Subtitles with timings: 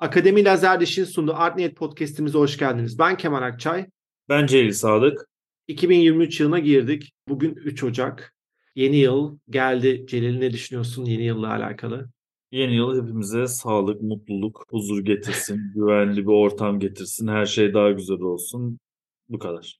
[0.00, 2.98] Akademi Lazerdiş'in sunduğu Art Niyet Podcast'imize hoş geldiniz.
[2.98, 3.86] Ben Kemal Akçay.
[4.28, 5.28] Ben Celil Sadık.
[5.68, 7.12] 2023 yılına girdik.
[7.28, 8.34] Bugün 3 Ocak.
[8.74, 10.06] Yeni yıl geldi.
[10.08, 12.10] Celil ne düşünüyorsun yeni yılla alakalı?
[12.52, 18.20] Yeni yıl hepimize sağlık, mutluluk, huzur getirsin, güvenli bir ortam getirsin, her şey daha güzel
[18.20, 18.78] olsun.
[19.28, 19.78] Bu kadar.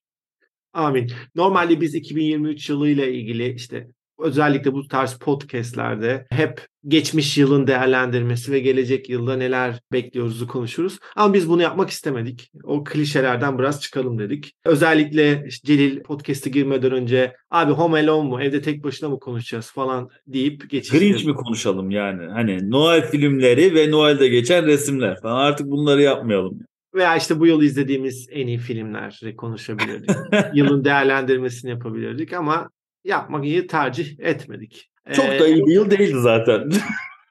[0.72, 1.10] Amin.
[1.34, 3.90] Normalde biz 2023 yılıyla ilgili işte
[4.22, 10.98] özellikle bu tarz podcastlerde hep geçmiş yılın değerlendirmesi ve gelecek yılda neler bekliyoruzu konuşuruz.
[11.16, 12.50] Ama biz bunu yapmak istemedik.
[12.64, 14.52] O klişelerden biraz çıkalım dedik.
[14.64, 20.08] Özellikle Celil podcast'e girmeden önce abi Home Alone mu evde tek başına mı konuşacağız falan
[20.26, 21.12] deyip geçiştirdik.
[21.12, 22.30] Grinch mi konuşalım yani?
[22.32, 26.58] Hani Noel filmleri ve Noel'de geçen resimler falan artık bunları yapmayalım.
[26.94, 30.10] Veya işte bu yıl izlediğimiz en iyi filmleri konuşabilirdik.
[30.54, 32.70] Yılın değerlendirmesini yapabilirdik ama
[33.04, 34.90] yapmayı tercih etmedik.
[35.12, 36.70] Çok ee, da iyi bir yıl değildi zaten.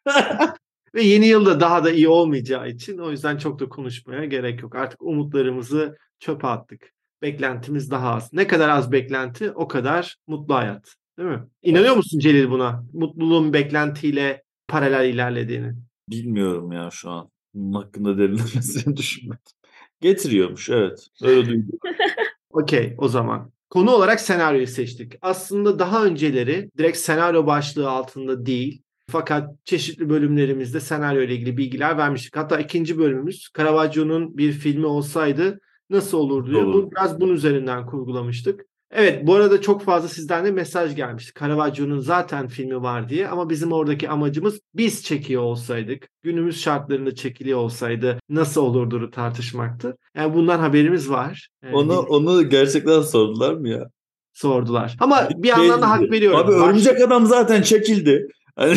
[0.96, 4.76] ve yeni yılda daha da iyi olmayacağı için o yüzden çok da konuşmaya gerek yok.
[4.76, 6.94] Artık umutlarımızı çöpe attık.
[7.22, 8.34] Beklentimiz daha az.
[8.34, 10.96] Ne kadar az beklenti o kadar mutlu hayat.
[11.18, 11.44] Değil mi?
[11.62, 12.84] İnanıyor musun Celil buna?
[12.94, 15.74] Mutluluğun beklentiyle paralel ilerlediğini.
[16.10, 17.30] Bilmiyorum ya şu an.
[17.54, 19.54] Bunun hakkında derinlemesine düşünmedim.
[20.02, 21.08] Getiriyormuş evet.
[21.22, 21.80] Öyle duydum.
[22.50, 23.52] Okey o zaman.
[23.70, 25.14] Konu olarak senaryoyu seçtik.
[25.22, 28.82] Aslında daha önceleri direkt senaryo başlığı altında değil.
[29.10, 32.38] Fakat çeşitli bölümlerimizde senaryo ile ilgili bilgiler vermiştik.
[32.38, 38.69] Hatta ikinci bölümümüz Caravaggio'nun bir filmi olsaydı nasıl olurdu diye bu, biraz bunun üzerinden kurgulamıştık.
[38.92, 41.40] Evet bu arada çok fazla sizden de mesaj gelmişti.
[41.40, 47.60] Caravaggio'nun zaten filmi var diye ama bizim oradaki amacımız biz çekiyor olsaydık, günümüz şartlarında çekiliyor
[47.60, 49.98] olsaydı nasıl olurdu tartışmaktı.
[50.16, 51.50] Yani bundan haberimiz var.
[51.64, 53.90] Yani onu onu gerçekten sordular mı ya?
[54.34, 54.96] Sordular.
[55.00, 56.40] Ama bir, bir şey yandan da hak veriyorum.
[56.40, 58.28] Abi Örümcek Adam zaten çekildi.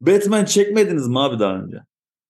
[0.00, 1.76] Batman çekmediniz mi abi daha önce?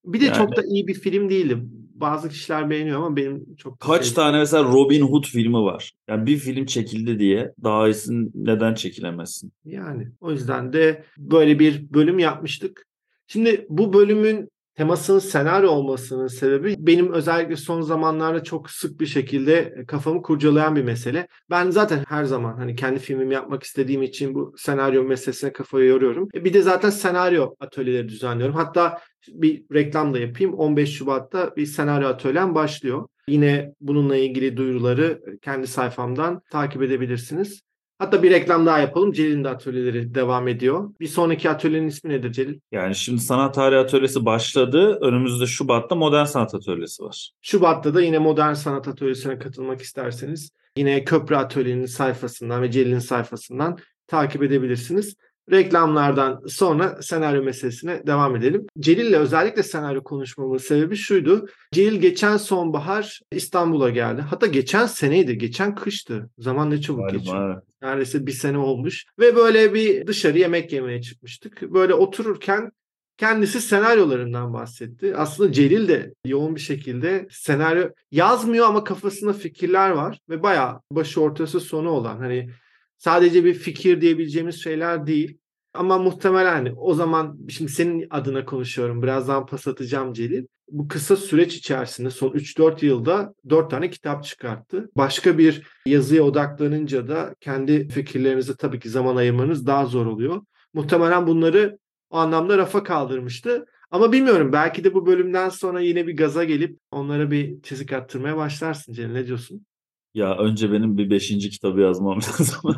[0.05, 0.37] Bir de yani...
[0.37, 1.59] çok da iyi bir film değildi
[2.01, 4.15] bazı kişiler beğeniyor ama benim çok kaç şey...
[4.15, 5.93] tane mesela Robin Hood filmi var.
[6.09, 9.53] Yani bir film çekildi diye daha iyisini neden çekilemezsin?
[9.65, 12.87] Yani o yüzden de böyle bir bölüm yapmıştık.
[13.27, 19.85] Şimdi bu bölümün temasının senaryo olmasının sebebi benim özellikle son zamanlarda çok sık bir şekilde
[19.89, 21.29] kafamı kurcalayan bir mesele.
[21.51, 26.29] Ben zaten her zaman hani kendi filmimi yapmak istediğim için bu senaryo meselesine kafayı yoruyorum.
[26.35, 28.55] E, bir de zaten senaryo atölyeleri düzenliyorum.
[28.55, 30.55] Hatta bir reklam da yapayım.
[30.55, 33.09] 15 Şubat'ta bir senaryo atölyem başlıyor.
[33.29, 37.68] Yine bununla ilgili duyuruları kendi sayfamdan takip edebilirsiniz.
[37.99, 39.13] Hatta bir reklam daha yapalım.
[39.13, 40.91] Celil'in de atölyeleri devam ediyor.
[41.01, 42.61] Bir sonraki atölyenin ismi nedir Celil?
[42.73, 44.99] Yani şimdi sanat tarihi atölyesi başladı.
[45.01, 47.31] Önümüzde Şubat'ta modern sanat atölyesi var.
[47.43, 53.79] Şubat'ta da yine modern sanat atölyesine katılmak isterseniz yine Köprü Atölye'nin sayfasından ve Celil'in sayfasından
[54.07, 55.17] takip edebilirsiniz.
[55.51, 58.67] Reklamlardan sonra senaryo meselesine devam edelim.
[58.79, 61.49] Celil'le özellikle senaryo konuşmamın sebebi şuydu.
[61.73, 64.21] Celil geçen sonbahar İstanbul'a geldi.
[64.21, 66.31] Hatta geçen seneydi, geçen kıştı.
[66.39, 67.19] Zaman ne çabuk Galiba.
[67.19, 67.63] geçiyor.
[67.83, 69.05] Neredeyse bir sene olmuş.
[69.19, 71.63] Ve böyle bir dışarı yemek yemeye çıkmıştık.
[71.63, 72.71] Böyle otururken
[73.17, 75.17] kendisi senaryolarından bahsetti.
[75.17, 81.21] Aslında Celil de yoğun bir şekilde senaryo yazmıyor ama kafasında fikirler var ve bayağı başı
[81.21, 82.51] ortası sonu olan hani
[82.99, 85.39] sadece bir fikir diyebileceğimiz şeyler değil.
[85.75, 89.03] Ama muhtemelen hani o zaman şimdi senin adına konuşuyorum.
[89.03, 90.47] Birazdan pas atacağım Celil.
[90.71, 94.91] Bu kısa süreç içerisinde son 3-4 yılda 4 tane kitap çıkarttı.
[94.97, 100.43] Başka bir yazıya odaklanınca da kendi fikirlerinize tabii ki zaman ayırmanız daha zor oluyor.
[100.75, 101.79] Muhtemelen bunları
[102.11, 103.67] o anlamda rafa kaldırmıştı.
[103.91, 108.37] Ama bilmiyorum belki de bu bölümden sonra yine bir gaza gelip onlara bir çizik attırmaya
[108.37, 109.13] başlarsın Celil.
[109.13, 109.67] Ne diyorsun?
[110.15, 112.77] Ya önce benim bir beşinci kitabı yazmam lazım.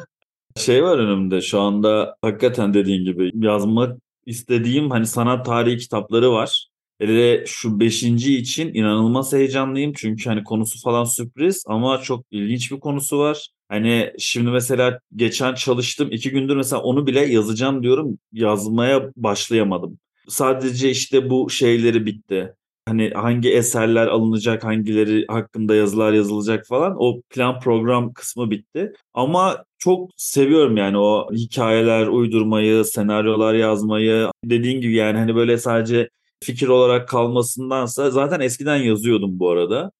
[0.56, 6.66] şey var önümde şu anda hakikaten dediğin gibi yazmak istediğim hani sanat tarihi kitapları var.
[7.00, 9.92] Hele şu beşinci için inanılmaz heyecanlıyım.
[9.96, 13.48] Çünkü hani konusu falan sürpriz ama çok ilginç bir konusu var.
[13.68, 19.98] Hani şimdi mesela geçen çalıştım iki gündür mesela onu bile yazacağım diyorum yazmaya başlayamadım.
[20.28, 22.54] Sadece işte bu şeyleri bitti
[22.90, 28.92] hani hangi eserler alınacak, hangileri hakkında yazılar yazılacak falan o plan program kısmı bitti.
[29.14, 34.30] Ama çok seviyorum yani o hikayeler uydurmayı, senaryolar yazmayı.
[34.44, 36.08] Dediğin gibi yani hani böyle sadece
[36.44, 39.90] fikir olarak kalmasındansa zaten eskiden yazıyordum bu arada.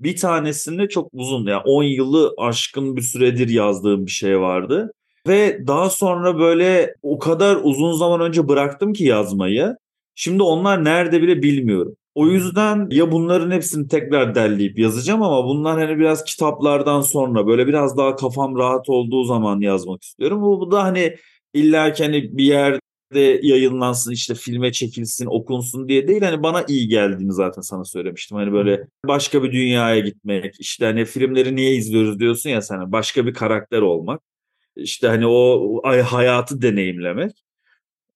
[0.00, 4.92] Bir tanesinde çok uzun yani 10 yılı aşkın bir süredir yazdığım bir şey vardı.
[5.28, 9.76] Ve daha sonra böyle o kadar uzun zaman önce bıraktım ki yazmayı.
[10.14, 11.96] Şimdi onlar nerede bile bilmiyorum.
[12.14, 17.66] O yüzden ya bunların hepsini tekrar derleyip yazacağım ama bunlar hani biraz kitaplardan sonra böyle
[17.66, 20.42] biraz daha kafam rahat olduğu zaman yazmak istiyorum.
[20.42, 21.16] Bu, bu da hani
[21.54, 22.80] illa ki hani bir yerde
[23.14, 28.36] de yayınlansın işte filme çekilsin okunsun diye değil hani bana iyi geldiğini zaten sana söylemiştim.
[28.36, 33.26] Hani böyle başka bir dünyaya gitmek işte hani filmleri niye izliyoruz diyorsun ya sana başka
[33.26, 34.20] bir karakter olmak
[34.76, 37.32] işte hani o ay hayatı deneyimlemek.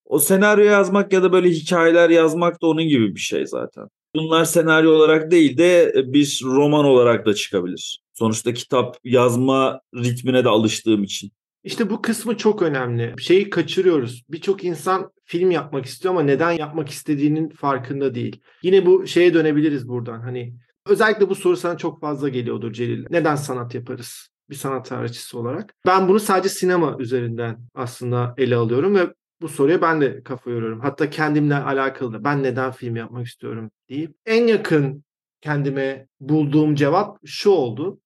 [0.09, 3.87] O senaryo yazmak ya da böyle hikayeler yazmak da onun gibi bir şey zaten.
[4.15, 7.99] Bunlar senaryo olarak değil de bir roman olarak da çıkabilir.
[8.13, 11.31] Sonuçta kitap yazma ritmine de alıştığım için.
[11.63, 13.13] İşte bu kısmı çok önemli.
[13.19, 14.23] Şeyi kaçırıyoruz.
[14.29, 18.41] Birçok insan film yapmak istiyor ama neden yapmak istediğinin farkında değil.
[18.63, 20.21] Yine bu şeye dönebiliriz buradan.
[20.21, 20.53] Hani
[20.85, 23.05] özellikle bu soru sana çok fazla geliyordur Celil.
[23.09, 24.29] Neden sanat yaparız?
[24.49, 25.73] Bir sanat tarihçisi olarak.
[25.85, 30.79] Ben bunu sadece sinema üzerinden aslında ele alıyorum ve bu soruya ben de kafa yoruyorum.
[30.79, 35.03] Hatta kendimle alakalı da ben neden film yapmak istiyorum deyip en yakın
[35.41, 38.01] kendime bulduğum cevap şu oldu.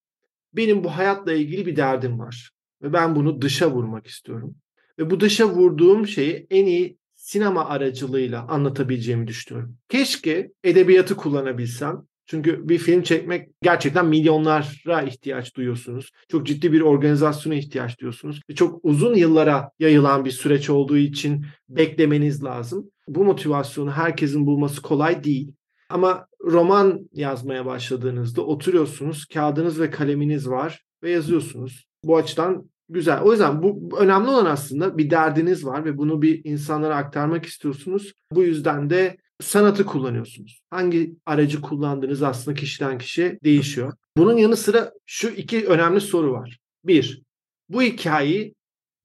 [0.53, 2.51] Benim bu hayatla ilgili bir derdim var
[2.81, 4.55] ve ben bunu dışa vurmak istiyorum.
[4.99, 9.77] Ve bu dışa vurduğum şeyi en iyi sinema aracılığıyla anlatabileceğimi düşünüyorum.
[9.89, 12.07] Keşke edebiyatı kullanabilsem.
[12.25, 16.11] Çünkü bir film çekmek gerçekten milyonlara ihtiyaç duyuyorsunuz.
[16.29, 18.41] Çok ciddi bir organizasyona ihtiyaç duyuyorsunuz.
[18.49, 22.91] Ve çok uzun yıllara yayılan bir süreç olduğu için beklemeniz lazım.
[23.07, 25.53] Bu motivasyonu herkesin bulması kolay değil.
[25.89, 31.87] Ama roman yazmaya başladığınızda oturuyorsunuz, kağıdınız ve kaleminiz var ve yazıyorsunuz.
[32.03, 33.21] Bu açıdan güzel.
[33.21, 38.13] O yüzden bu önemli olan aslında bir derdiniz var ve bunu bir insanlara aktarmak istiyorsunuz.
[38.31, 40.61] Bu yüzden de sanatı kullanıyorsunuz.
[40.69, 43.93] Hangi aracı kullandığınız aslında kişiden kişiye değişiyor.
[44.17, 46.59] Bunun yanı sıra şu iki önemli soru var.
[46.83, 47.21] Bir,
[47.69, 48.55] bu hikayeyi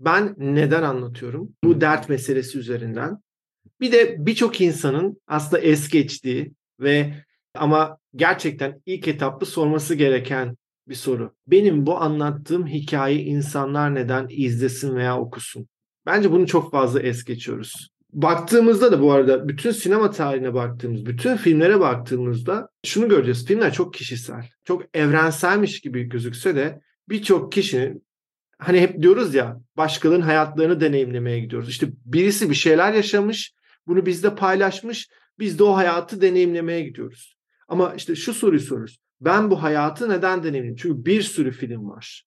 [0.00, 1.54] ben neden anlatıyorum?
[1.64, 3.18] Bu dert meselesi üzerinden.
[3.80, 7.14] Bir de birçok insanın aslında es geçtiği ve
[7.54, 10.56] ama gerçekten ilk etapta sorması gereken
[10.88, 11.34] bir soru.
[11.46, 15.68] Benim bu anlattığım hikayeyi insanlar neden izlesin veya okusun?
[16.06, 17.88] Bence bunu çok fazla es geçiyoruz.
[18.12, 23.46] Baktığımızda da bu arada bütün sinema tarihine baktığımız, bütün filmlere baktığımızda şunu göreceğiz.
[23.46, 28.06] Filmler çok kişisel, çok evrenselmiş gibi gözükse de birçok kişinin
[28.58, 31.68] hani hep diyoruz ya başkalarının hayatlarını deneyimlemeye gidiyoruz.
[31.68, 33.52] İşte birisi bir şeyler yaşamış,
[33.86, 35.08] bunu bizde paylaşmış,
[35.38, 37.36] biz de o hayatı deneyimlemeye gidiyoruz.
[37.68, 38.98] Ama işte şu soruyu soruyoruz.
[39.20, 40.76] Ben bu hayatı neden deneyimleyeyim?
[40.76, 42.24] Çünkü bir sürü film var.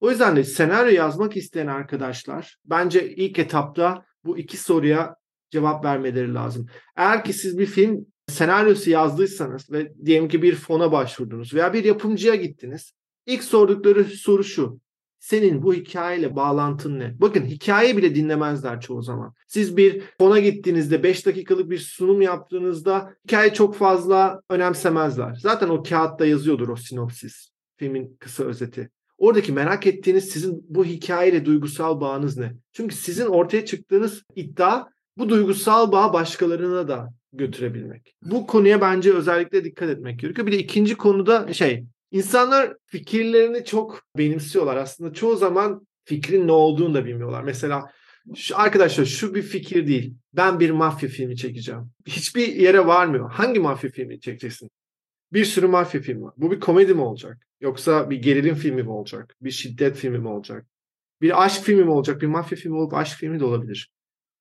[0.00, 5.16] O yüzden de senaryo yazmak isteyen arkadaşlar bence ilk etapta bu iki soruya
[5.50, 6.66] cevap vermeleri lazım.
[6.96, 11.84] Eğer ki siz bir film senaryosu yazdıysanız ve diyelim ki bir fona başvurdunuz veya bir
[11.84, 12.92] yapımcıya gittiniz.
[13.26, 14.80] İlk sordukları soru şu.
[15.18, 17.14] Senin bu hikayeyle bağlantın ne?
[17.18, 19.34] Bakın hikaye bile dinlemezler çoğu zaman.
[19.46, 25.34] Siz bir fona gittiğinizde 5 dakikalık bir sunum yaptığınızda hikaye çok fazla önemsemezler.
[25.34, 27.48] Zaten o kağıtta yazıyordur o sinopsis.
[27.76, 28.90] Filmin kısa özeti.
[29.22, 32.52] Oradaki merak ettiğiniz sizin bu hikayeyle duygusal bağınız ne?
[32.72, 34.84] Çünkü sizin ortaya çıktığınız iddia
[35.18, 38.14] bu duygusal bağı başkalarına da götürebilmek.
[38.22, 40.46] Bu konuya bence özellikle dikkat etmek gerekiyor.
[40.46, 44.76] Bir de ikinci konuda şey İnsanlar fikirlerini çok benimsiyorlar.
[44.76, 47.42] Aslında çoğu zaman fikrin ne olduğunu da bilmiyorlar.
[47.42, 47.90] Mesela
[48.36, 50.14] şu, arkadaşlar şu bir fikir değil.
[50.32, 51.90] Ben bir mafya filmi çekeceğim.
[52.06, 53.30] Hiçbir yere varmıyor.
[53.30, 54.70] Hangi mafya filmi çekeceksin?
[55.32, 56.34] Bir sürü mafya filmi var.
[56.36, 57.46] Bu bir komedi mi olacak?
[57.62, 59.36] Yoksa bir gerilim filmi mi olacak?
[59.40, 60.66] Bir şiddet filmi mi olacak?
[61.20, 62.22] Bir aşk filmi mi olacak?
[62.22, 63.90] Bir mafya filmi olup aşk filmi de olabilir.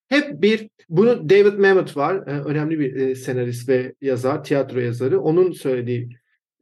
[0.10, 2.16] Hep bir, bunu David Mamet var.
[2.46, 5.22] Önemli bir senarist ve yazar, tiyatro yazarı.
[5.22, 6.10] Onun söylediği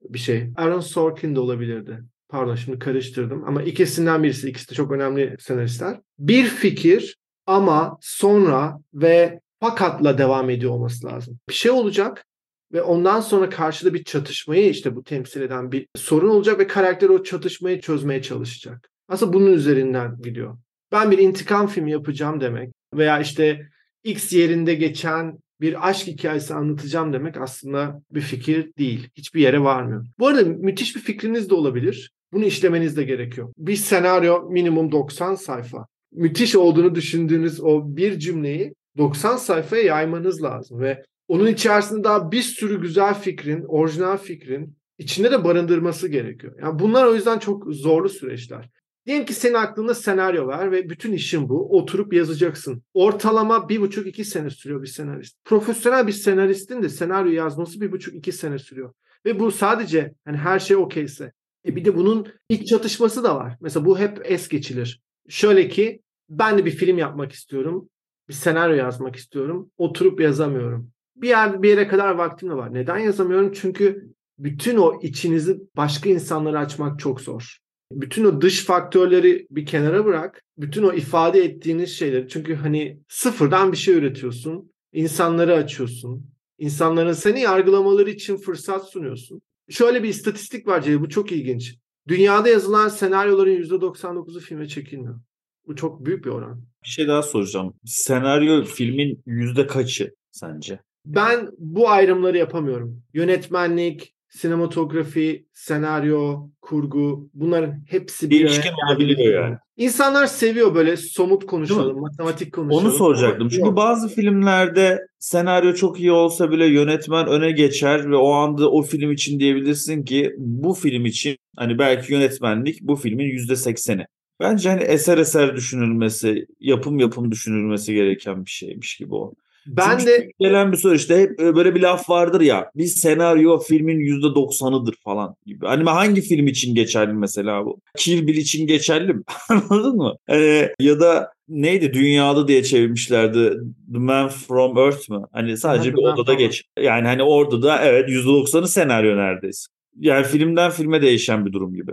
[0.01, 0.47] bir şey.
[0.55, 2.03] Aaron Sorkin de olabilirdi.
[2.29, 4.49] Pardon şimdi karıştırdım ama ikisinden birisi.
[4.49, 5.99] İkisi de çok önemli senaristler.
[6.19, 11.39] Bir fikir ama sonra ve fakatla devam ediyor olması lazım.
[11.49, 12.25] Bir şey olacak
[12.73, 17.09] ve ondan sonra karşıda bir çatışmayı işte bu temsil eden bir sorun olacak ve karakter
[17.09, 18.89] o çatışmayı çözmeye çalışacak.
[19.07, 20.57] Aslında bunun üzerinden gidiyor.
[20.91, 23.69] Ben bir intikam filmi yapacağım demek veya işte
[24.03, 29.09] X yerinde geçen bir aşk hikayesi anlatacağım demek aslında bir fikir değil.
[29.15, 30.05] Hiçbir yere varmıyor.
[30.19, 32.11] Bu arada müthiş bir fikriniz de olabilir.
[32.33, 33.53] Bunu işlemeniz de gerekiyor.
[33.57, 35.85] Bir senaryo minimum 90 sayfa.
[36.11, 42.41] Müthiş olduğunu düşündüğünüz o bir cümleyi 90 sayfaya yaymanız lazım ve onun içerisinde daha bir
[42.41, 46.55] sürü güzel fikrin, orijinal fikrin içinde de barındırması gerekiyor.
[46.61, 48.69] Yani bunlar o yüzden çok zorlu süreçler.
[49.05, 51.77] Diyelim ki senin aklında senaryo var ve bütün işin bu.
[51.77, 52.83] Oturup yazacaksın.
[52.93, 55.37] Ortalama bir buçuk iki sene sürüyor bir senarist.
[55.45, 58.93] Profesyonel bir senaristin de senaryo yazması bir buçuk iki sene sürüyor.
[59.25, 61.31] Ve bu sadece hani her şey okeyse.
[61.67, 63.57] E bir de bunun ilk çatışması da var.
[63.61, 65.01] Mesela bu hep es geçilir.
[65.27, 67.89] Şöyle ki ben de bir film yapmak istiyorum.
[68.29, 69.71] Bir senaryo yazmak istiyorum.
[69.77, 70.91] Oturup yazamıyorum.
[71.21, 72.73] Bir yer bir yere kadar vaktim de var.
[72.73, 73.51] Neden yazamıyorum?
[73.51, 77.57] Çünkü bütün o içinizi başka insanlara açmak çok zor.
[77.91, 80.43] bütün o dış faktörleri bir kenara bırak.
[80.57, 84.71] Bütün o ifade ettiğiniz şeyleri çünkü hani sıfırdan bir şey üretiyorsun.
[84.93, 86.29] insanları açıyorsun.
[86.57, 89.41] İnsanların seni yargılamaları için fırsat sunuyorsun.
[89.69, 91.75] Şöyle bir istatistik var Ceyli, bu çok ilginç.
[92.07, 95.19] Dünyada yazılan senaryoların %99'u filme çekilmiyor.
[95.67, 96.63] Bu çok büyük bir oran.
[96.83, 97.73] Bir şey daha soracağım.
[97.85, 100.79] Senaryo filmin yüzde kaçı sence?
[101.05, 103.03] Ben bu ayrımları yapamıyorum.
[103.13, 109.57] Yönetmenlik, sinematografi, senaryo, kurgu bunların hepsi bir araya olabiliyor yani.
[109.77, 112.85] İnsanlar seviyor böyle somut konuşalım, matematik konuşalım.
[112.85, 113.49] Onu soracaktım.
[113.49, 113.77] Çünkü Yok.
[113.77, 119.11] bazı filmlerde senaryo çok iyi olsa bile yönetmen öne geçer ve o anda o film
[119.11, 124.05] için diyebilirsin ki bu film için hani belki yönetmenlik bu filmin yüzde sekseni.
[124.39, 129.33] Bence hani eser eser düşünülmesi, yapım yapım düşünülmesi gereken bir şeymiş gibi o.
[129.77, 132.71] ben Çünkü de gelen bir soru işte hep böyle bir laf vardır ya.
[132.75, 135.65] Bir senaryo filmin yüzde doksanıdır falan gibi.
[135.65, 137.79] Hani hangi film için geçerli mesela bu?
[137.97, 139.23] Kill Bill için geçerli mi?
[139.49, 140.15] Anladın mı?
[140.27, 143.49] Hani ya da neydi Dünyalı diye çevirmişlerdi.
[143.93, 145.27] The Man From Earth mı?
[145.33, 146.63] Hani sadece bir odada geç.
[146.79, 149.67] Yani hani orada da evet yüzde doksanı senaryo neredeyse.
[149.99, 151.91] Yani filmden filme değişen bir durum gibi.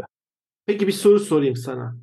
[0.66, 1.96] peki bir soru sorayım sana.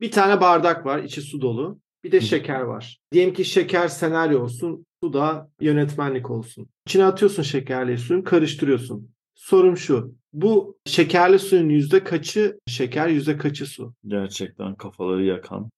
[0.00, 1.78] Bir tane bardak var, içi su dolu.
[2.04, 3.00] Bir de şeker var.
[3.12, 6.68] Diyelim ki şeker senaryo olsun, su da yönetmenlik olsun.
[6.86, 9.10] İçine atıyorsun şekerli suyun, karıştırıyorsun.
[9.34, 10.14] Sorum şu.
[10.32, 13.94] Bu şekerli suyun yüzde kaçı şeker, yüzde kaçı su?
[14.06, 15.70] Gerçekten kafaları yakan.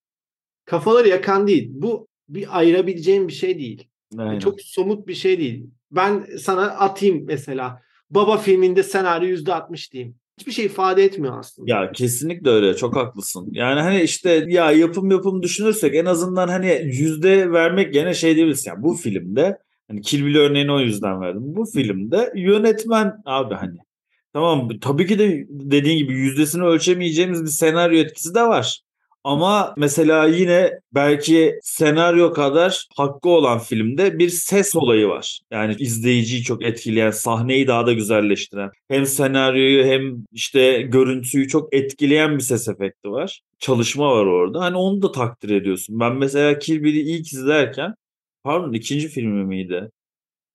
[0.65, 1.71] Kafaları yakan değil.
[1.73, 3.89] Bu bir ayırabileceğim bir şey değil.
[4.19, 4.39] Aynen.
[4.39, 5.67] Çok somut bir şey değil.
[5.91, 7.83] Ben sana atayım mesela.
[8.11, 10.20] Baba filminde senaryo yüzde altmış diyeyim.
[10.41, 11.73] Hiçbir şey ifade etmiyor aslında.
[11.73, 13.49] Ya kesinlikle öyle çok haklısın.
[13.53, 18.67] Yani hani işte ya yapım yapım düşünürsek en azından hani yüzde vermek gene şey diyebiliriz.
[18.67, 21.43] Yani bu filmde hani Kill Bill örneğini o yüzden verdim.
[21.45, 23.77] Bu filmde yönetmen abi hani
[24.33, 28.81] tamam tabii ki de dediğin gibi yüzdesini ölçemeyeceğimiz bir senaryo etkisi de var.
[29.25, 35.41] Ama mesela yine belki senaryo kadar hakkı olan filmde bir ses olayı var.
[35.51, 42.35] Yani izleyiciyi çok etkileyen, sahneyi daha da güzelleştiren, hem senaryoyu hem işte görüntüyü çok etkileyen
[42.39, 43.43] bir ses efekti var.
[43.59, 44.61] Çalışma var orada.
[44.61, 46.01] Hani onu da takdir ediyorsun.
[46.01, 47.95] Ben mesela Kill Bill'i ilk izlerken,
[48.45, 49.91] pardon ikinci filmi miydi?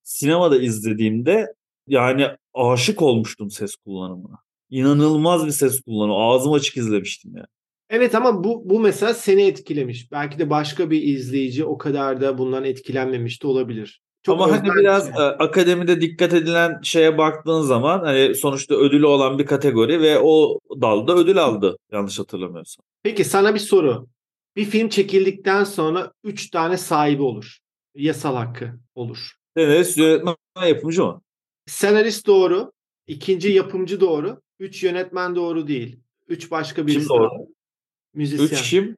[0.03, 1.53] Sinemada izlediğimde
[1.87, 4.37] yani aşık olmuştum ses kullanımına.
[4.69, 6.15] İnanılmaz bir ses kullanımı.
[6.15, 7.47] Ağzım açık izlemiştim ya.
[7.89, 10.11] Evet ama bu bu mesela seni etkilemiş.
[10.11, 14.01] Belki de başka bir izleyici o kadar da bundan etkilenmemiş de olabilir.
[14.23, 15.13] Çok Ama hani biraz şey.
[15.13, 20.59] e, akademide dikkat edilen şeye baktığın zaman hani sonuçta ödülü olan bir kategori ve o
[20.81, 22.85] dalda ödül aldı yanlış hatırlamıyorsam.
[23.03, 24.07] Peki sana bir soru.
[24.55, 27.57] Bir film çekildikten sonra 3 tane sahibi olur.
[27.95, 29.31] Yasal hakkı olur.
[29.57, 31.21] Senarist yönetmen yapımcı mı?
[31.65, 32.71] Senarist doğru.
[33.07, 34.41] ikinci yapımcı doğru.
[34.59, 35.99] Üç yönetmen doğru değil.
[36.27, 36.99] Üç başka birisi.
[36.99, 37.29] Kim doğru?
[38.15, 38.45] Müzisyen.
[38.45, 38.97] Üç kim?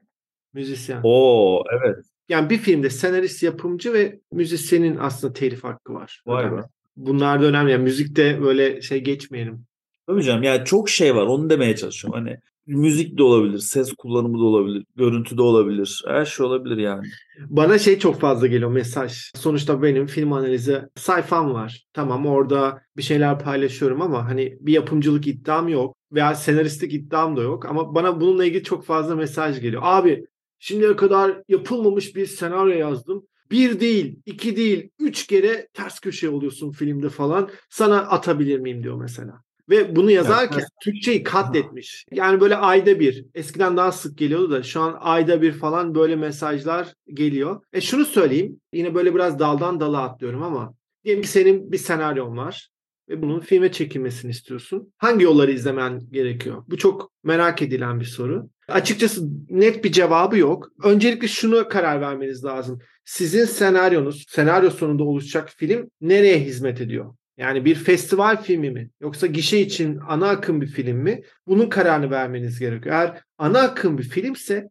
[0.53, 1.01] Müzisyen.
[1.03, 2.05] Oo evet.
[2.29, 6.21] Yani bir filmde senarist, yapımcı ve müzisyenin aslında telif hakkı var.
[6.25, 6.61] Vay be.
[6.97, 7.71] Bunlar da önemli.
[7.71, 9.65] Yani müzikte böyle şey geçmeyelim.
[10.07, 12.19] Tabii canım yani çok şey var onu demeye çalışıyorum.
[12.19, 16.03] Hani müzik de olabilir, ses kullanımı da olabilir, görüntü de olabilir.
[16.07, 17.07] Her şey olabilir yani.
[17.49, 19.31] Bana şey çok fazla geliyor mesaj.
[19.35, 21.85] Sonuçta benim film analizi sayfam var.
[21.93, 27.41] Tamam orada bir şeyler paylaşıyorum ama hani bir yapımcılık iddiam yok veya senaristlik iddiam da
[27.41, 29.81] yok ama bana bununla ilgili çok fazla mesaj geliyor.
[29.85, 30.25] Abi
[30.59, 33.27] şimdiye kadar yapılmamış bir senaryo yazdım.
[33.51, 37.49] Bir değil, iki değil, üç kere ters köşe oluyorsun filmde falan.
[37.69, 39.46] Sana atabilir miyim diyor mesela.
[39.69, 42.05] Ve bunu yazarken ters- Türkçeyi katletmiş.
[42.11, 43.25] Yani böyle ayda bir.
[43.35, 47.61] Eskiden daha sık geliyordu da şu an ayda bir falan böyle mesajlar geliyor.
[47.73, 48.59] E şunu söyleyeyim.
[48.73, 50.73] Yine böyle biraz daldan dala atlıyorum ama
[51.05, 52.69] diyelim ki senin bir senaryon var
[53.09, 54.93] ve bunun filme çekilmesini istiyorsun.
[54.97, 56.63] Hangi yolları izlemen gerekiyor?
[56.67, 58.49] Bu çok merak edilen bir soru.
[58.67, 60.67] Açıkçası net bir cevabı yok.
[60.83, 62.79] Öncelikle şunu karar vermeniz lazım.
[63.05, 67.15] Sizin senaryonuz, senaryo sonunda oluşacak film nereye hizmet ediyor?
[67.37, 68.89] Yani bir festival filmi mi?
[69.01, 71.21] Yoksa gişe için ana akım bir film mi?
[71.47, 72.95] Bunun kararını vermeniz gerekiyor.
[72.95, 74.69] Eğer ana akım bir filmse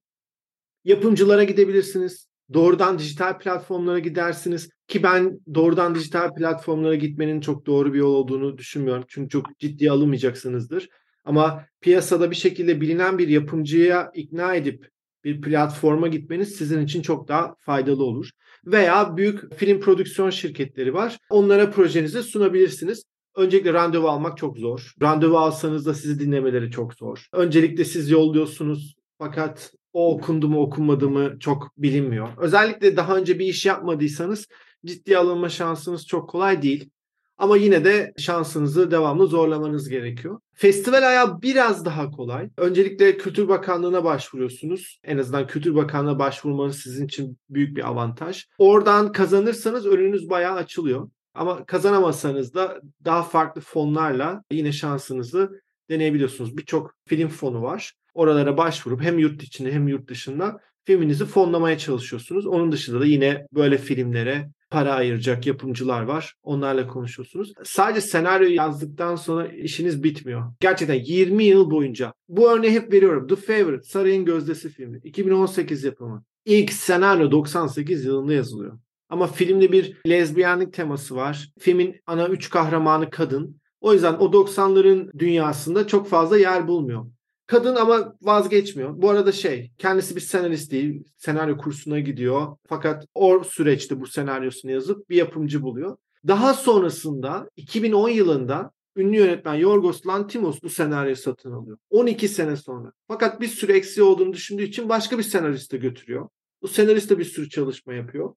[0.85, 2.29] yapımcılara gidebilirsiniz.
[2.53, 4.69] Doğrudan dijital platformlara gidersiniz.
[4.89, 9.05] Ki ben doğrudan dijital platformlara gitmenin çok doğru bir yol olduğunu düşünmüyorum.
[9.09, 10.89] Çünkü çok ciddiye alınmayacaksınızdır.
[11.25, 14.89] Ama piyasada bir şekilde bilinen bir yapımcıya ikna edip
[15.27, 18.31] bir platforma gitmeniz sizin için çok daha faydalı olur.
[18.67, 21.19] Veya büyük film prodüksiyon şirketleri var.
[21.31, 23.05] Onlara projenizi sunabilirsiniz.
[23.37, 24.93] Öncelikle randevu almak çok zor.
[25.03, 27.27] Randevu alsanız da sizi dinlemeleri çok zor.
[27.33, 32.29] Öncelikle siz yolluyorsunuz fakat o okundu mu okunmadı mı çok bilinmiyor.
[32.39, 34.47] Özellikle daha önce bir iş yapmadıysanız
[34.85, 36.91] ciddiye alınma şansınız çok kolay değil.
[37.39, 40.41] Ama yine de şansınızı devamlı zorlamanız gerekiyor.
[40.55, 42.49] Festival ayağı biraz daha kolay.
[42.57, 45.01] Öncelikle Kültür Bakanlığı'na başvuruyorsunuz.
[45.05, 48.45] En azından Kültür Bakanlığı'na başvurmanız sizin için büyük bir avantaj.
[48.59, 51.09] Oradan kazanırsanız önünüz bayağı açılıyor.
[51.35, 55.51] Ama kazanamazsanız da daha farklı fonlarla yine şansınızı
[55.91, 56.57] deneyebiliyorsunuz.
[56.57, 57.93] Birçok film fonu var.
[58.15, 62.47] Oralara başvurup hem yurt içinde hem yurt dışında filminizi fonlamaya çalışıyorsunuz.
[62.47, 66.35] Onun dışında da yine böyle filmlere para ayıracak yapımcılar var.
[66.43, 67.53] Onlarla konuşuyorsunuz.
[67.65, 70.53] Sadece senaryo yazdıktan sonra işiniz bitmiyor.
[70.61, 72.13] Gerçekten 20 yıl boyunca.
[72.29, 73.27] Bu örneği hep veriyorum.
[73.27, 75.01] The Favorite, Sarayın Gözdesi filmi.
[75.05, 76.25] 2018 yapımı.
[76.45, 78.79] İlk senaryo 98 yılında yazılıyor.
[79.09, 81.49] Ama filmde bir lezbiyenlik teması var.
[81.59, 83.61] Filmin ana üç kahramanı kadın.
[83.81, 87.07] O yüzden o 90'ların dünyasında çok fazla yer bulmuyor.
[87.47, 89.03] Kadın ama vazgeçmiyor.
[89.03, 91.05] Bu arada şey, kendisi bir senarist değil.
[91.17, 92.57] Senaryo kursuna gidiyor.
[92.69, 95.97] Fakat o süreçte bu senaryosunu yazıp bir yapımcı buluyor.
[96.27, 101.79] Daha sonrasında 2010 yılında ünlü yönetmen Yorgos Lantimos bu senaryoyu satın alıyor.
[101.91, 102.93] 12 sene sonra.
[103.09, 106.29] Fakat bir sürü eksiği olduğunu düşündüğü için başka bir senariste götürüyor.
[106.63, 108.35] Bu senarist de bir sürü çalışma yapıyor.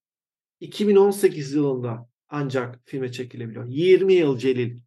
[0.59, 3.65] 2018 yılında ancak filme çekilebiliyor.
[3.67, 4.79] 20 yıl Celil.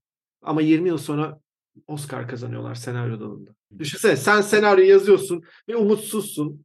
[0.42, 1.40] Ama 20 yıl sonra
[1.86, 3.54] Oscar kazanıyorlar senaryo dalında.
[3.78, 6.64] Düşünsene sen senaryo yazıyorsun ve umutsuzsun.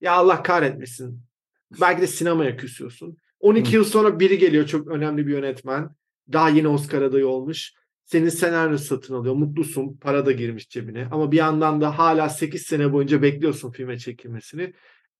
[0.00, 1.20] Ya Allah kahretmesin.
[1.80, 3.16] Belki de sinemaya küsüyorsun.
[3.40, 5.90] 12 yıl sonra biri geliyor çok önemli bir yönetmen.
[6.32, 7.72] Daha yeni Oscar adayı olmuş.
[8.04, 9.34] Senin senaryo satın alıyor.
[9.34, 9.96] Mutlusun.
[9.96, 11.08] Para da girmiş cebine.
[11.12, 14.72] Ama bir yandan da hala 8 sene boyunca bekliyorsun filme çekilmesini.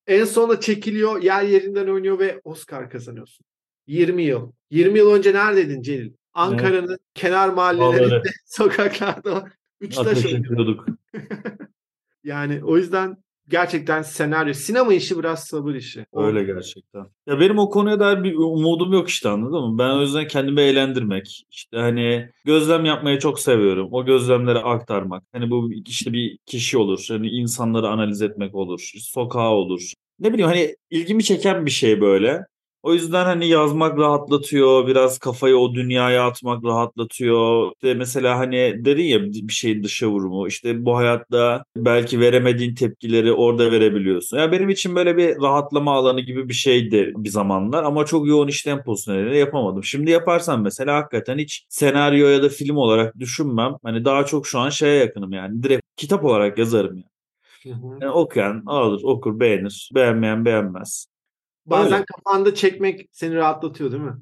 [0.06, 1.22] En sonunda çekiliyor.
[1.22, 3.46] Yer yerinden oynuyor ve Oscar kazanıyorsun.
[3.86, 4.52] 20 yıl.
[4.70, 6.12] 20 yıl önce neredeydin Celil?
[6.34, 7.00] Ankara'nın evet.
[7.14, 9.44] kenar mahallelerinde, sokaklarda
[9.84, 10.86] üç taş yapıyorduk.
[12.24, 13.16] yani o yüzden
[13.48, 16.06] gerçekten senaryo, sinema işi biraz sabır işi.
[16.12, 17.06] Öyle gerçekten.
[17.26, 19.78] Ya benim o konuya dair bir umudum yok işte anladın mı?
[19.78, 23.88] Ben o yüzden kendimi eğlendirmek, işte hani gözlem yapmayı çok seviyorum.
[23.92, 25.22] O gözlemleri aktarmak.
[25.32, 29.92] Hani bu işte bir kişi olur, hani insanları analiz etmek olur, sokağı olur.
[30.18, 32.44] Ne bileyim hani ilgimi çeken bir şey böyle.
[32.84, 34.86] O yüzden hani yazmak rahatlatıyor.
[34.86, 37.72] Biraz kafayı o dünyaya atmak rahatlatıyor.
[37.72, 40.48] İşte mesela hani dedin ya bir şeyin dışa vurumu.
[40.48, 44.37] İşte bu hayatta belki veremediğin tepkileri orada verebiliyorsun.
[44.37, 48.26] Ya yani benim için böyle bir rahatlama alanı gibi bir şeydi bir zamanlar ama çok
[48.28, 49.85] yoğun iş temposu nedeniyle yapamadım.
[49.85, 53.72] Şimdi yaparsam mesela hakikaten hiç senaryo ya da film olarak düşünmem.
[53.82, 55.62] Hani daha çok şu an şeye yakınım yani.
[55.62, 57.09] Direkt kitap olarak yazarım yani.
[58.00, 59.90] Yani okuyan alır, okur, beğenir.
[59.94, 61.13] Beğenmeyen beğenmez.
[61.66, 62.05] Bazen Öyle.
[62.05, 64.16] kafanda çekmek seni rahatlatıyor değil mi?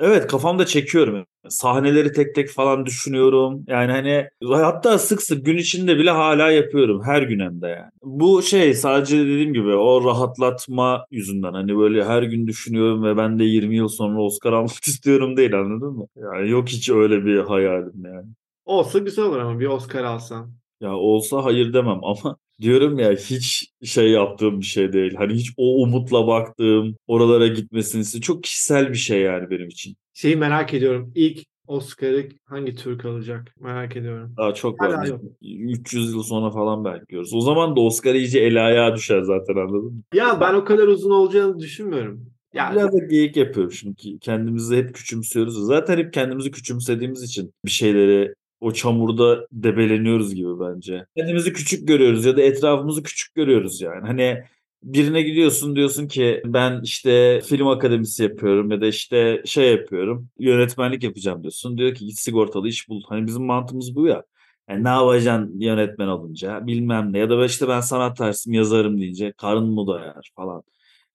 [0.00, 1.26] Evet kafamda çekiyorum.
[1.48, 3.64] Sahneleri tek tek falan düşünüyorum.
[3.66, 7.02] Yani hani hatta sık sık gün içinde bile hala yapıyorum.
[7.04, 7.90] Her gün hem de yani.
[8.02, 11.52] Bu şey sadece dediğim gibi o rahatlatma yüzünden.
[11.52, 15.58] Hani böyle her gün düşünüyorum ve ben de 20 yıl sonra Oscar almak istiyorum değil
[15.58, 16.06] anladın mı?
[16.16, 18.26] Yani yok hiç öyle bir hayalim yani.
[18.64, 20.52] Olsa güzel olur ama bir Oscar alsan.
[20.80, 25.14] Ya olsa hayır demem ama diyorum ya hiç şey yaptığım bir şey değil.
[25.14, 29.96] Hani hiç o umutla baktığım, oralara gitmesini çok kişisel bir şey yani benim için.
[30.14, 31.12] Şeyi merak ediyorum.
[31.14, 33.54] İlk Oscar'ı hangi Türk alacak?
[33.60, 34.34] Merak ediyorum.
[34.36, 35.10] Daha çok var.
[35.42, 37.34] 300 yıl sonra falan bekliyoruz.
[37.34, 40.02] O zaman da Oscar iyice el ayağa düşer zaten anladın mı?
[40.14, 42.26] Ya ben o kadar uzun olacağını düşünmüyorum.
[42.54, 42.76] Yani...
[42.76, 45.66] Biraz da geyik yapıyorum çünkü kendimizi hep küçümsüyoruz.
[45.66, 51.06] Zaten hep kendimizi küçümsediğimiz için bir şeyleri o çamurda debeleniyoruz gibi bence.
[51.16, 54.06] Kendimizi küçük görüyoruz ya da etrafımızı küçük görüyoruz yani.
[54.06, 54.42] Hani
[54.82, 61.02] birine gidiyorsun diyorsun ki ben işte film akademisi yapıyorum ya da işte şey yapıyorum yönetmenlik
[61.02, 61.78] yapacağım diyorsun.
[61.78, 63.02] Diyor ki git sigortalı iş bul.
[63.08, 64.22] Hani bizim mantığımız bu ya.
[64.68, 69.32] Yani ne yapacaksın yönetmen olunca bilmem ne ya da işte ben sanat dersim yazarım deyince
[69.32, 70.62] karın mı doyar falan.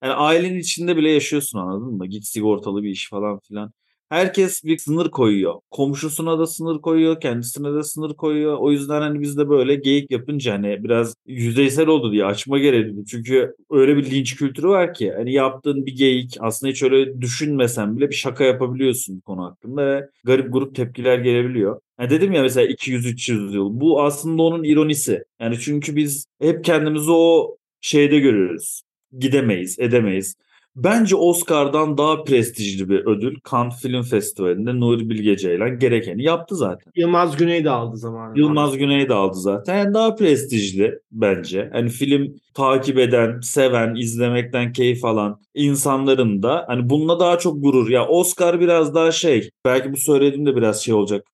[0.03, 2.08] Yani ailenin içinde bile yaşıyorsun anladın mı?
[2.08, 3.73] Git sigortalı bir iş falan filan
[4.10, 5.56] herkes bir sınır koyuyor.
[5.72, 8.58] Komşusuna da sınır koyuyor, kendisine de sınır koyuyor.
[8.60, 13.06] O yüzden hani biz de böyle geyik yapınca hani biraz yüzeysel oldu diye açma gerekiyor.
[13.10, 17.98] Çünkü öyle bir linç kültürü var ki hani yaptığın bir geyik aslında hiç öyle düşünmesen
[17.98, 21.80] bile bir şaka yapabiliyorsun konu hakkında ve garip grup tepkiler gelebiliyor.
[22.00, 23.80] Yani dedim ya mesela 200-300 yıl.
[23.82, 25.24] Bu aslında onun ironisi.
[25.39, 28.82] Yani çünkü biz hep kendimizi o şeyde görüyoruz.
[29.20, 30.36] Gidemeyiz, edemeyiz.
[30.75, 36.91] Bence Oscar'dan daha prestijli bir ödül Cannes Film Festivali'nde Nuri Bilge Ceylan gerekeni yaptı zaten.
[36.95, 38.39] Yılmaz Güney de aldı zamanında.
[38.39, 39.77] Yılmaz Güney de aldı zaten.
[39.77, 41.69] Yani daha prestijli bence.
[41.73, 47.89] Hani film takip eden, seven, izlemekten keyif alan insanların da hani bununla daha çok gurur.
[47.89, 51.27] Ya Oscar biraz daha şey belki bu söylediğim de biraz şey olacak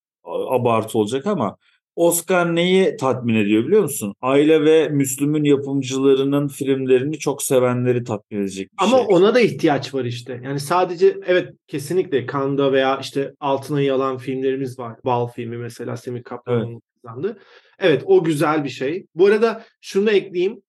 [0.50, 1.58] abartı olacak ama
[2.00, 4.14] Oscar neyi tatmin ediyor biliyor musun?
[4.22, 9.06] Aile ve Müslüm'ün yapımcılarının filmlerini çok sevenleri tatmin edecek bir Ama şey.
[9.10, 10.42] ona da ihtiyaç var işte.
[10.44, 14.96] Yani sadece evet kesinlikle Kanda veya işte Altına Yalan filmlerimiz var.
[15.06, 16.82] Bal filmi mesela Semih Kaplan'ın evet.
[17.04, 17.38] kazandı.
[17.80, 19.06] Evet o güzel bir şey.
[19.16, 20.62] Bu arada şunu ekleyeyim.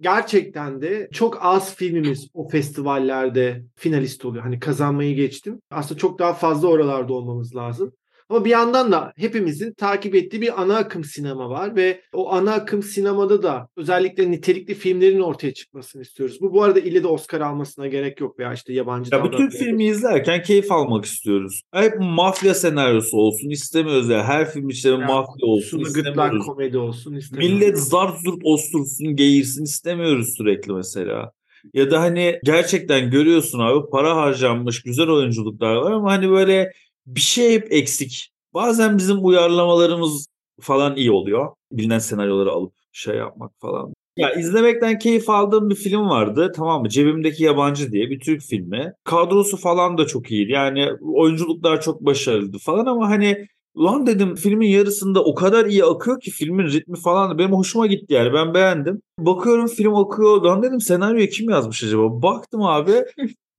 [0.00, 4.42] Gerçekten de çok az filmimiz o festivallerde finalist oluyor.
[4.42, 5.60] Hani kazanmayı geçtim.
[5.70, 7.92] Aslında çok daha fazla oralarda olmamız lazım.
[8.28, 12.52] Ama bir yandan da hepimizin takip ettiği bir ana akım sinema var ve o ana
[12.52, 16.40] akım sinemada da özellikle nitelikli filmlerin ortaya çıkmasını istiyoruz.
[16.40, 19.52] Bu bu arada ille de Oscar almasına gerek yok veya işte yabancı Ya bu Türk
[19.52, 21.62] filmi izlerken keyif almak istiyoruz.
[21.74, 24.24] Hep mafya senaryosu olsun istemiyoruz ya.
[24.24, 26.46] Her film içinde yani, mafya olsun istemiyoruz.
[26.46, 27.60] komedi olsun istemiyoruz.
[27.60, 31.32] Millet zart zurt ostursun, geğirsin istemiyoruz sürekli mesela.
[31.74, 36.72] Ya da hani gerçekten görüyorsun abi para harcanmış, güzel oyunculuklar var ama hani böyle
[37.06, 38.30] bir şey hep eksik.
[38.54, 40.26] Bazen bizim uyarlamalarımız
[40.60, 41.52] falan iyi oluyor.
[41.72, 43.92] Bilinen senaryoları alıp şey yapmak falan.
[44.16, 46.52] Ya izlemekten keyif aldığım bir film vardı.
[46.56, 46.88] Tamam mı?
[46.88, 48.92] Cebimdeki Yabancı diye bir Türk filmi.
[49.04, 50.52] Kadrosu falan da çok iyiydi.
[50.52, 53.46] Yani oyunculuklar çok başarılıydı falan ama hani
[53.78, 58.14] Lan dedim filmin yarısında o kadar iyi akıyor ki filmin ritmi falan benim hoşuma gitti
[58.14, 59.02] yani ben beğendim.
[59.18, 60.42] Bakıyorum film akıyor.
[60.42, 62.22] Lan dedim senaryoyu kim yazmış acaba?
[62.22, 62.92] Baktım abi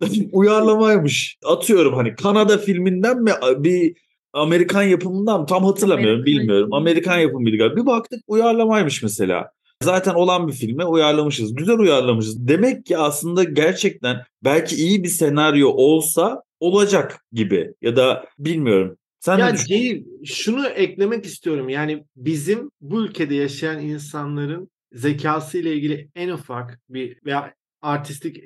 [0.31, 1.37] uyarlamaymış.
[1.45, 3.95] Atıyorum hani Kanada filminden mi bir
[4.33, 6.73] Amerikan yapımından mı tam hatırlamıyorum Amerikan bilmiyorum.
[6.73, 7.75] Amerikan yapımıydı galiba.
[7.75, 9.51] Bir baktık uyarlamaymış mesela.
[9.83, 11.55] Zaten olan bir filme uyarlamışız.
[11.55, 12.47] Güzel uyarlamışız.
[12.47, 18.97] Demek ki aslında gerçekten belki iyi bir senaryo olsa olacak gibi ya da bilmiyorum.
[19.19, 21.69] Sen ya değil, şunu eklemek istiyorum.
[21.69, 28.43] Yani bizim bu ülkede yaşayan insanların zekası ile ilgili en ufak bir veya artistik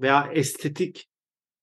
[0.00, 1.08] veya estetik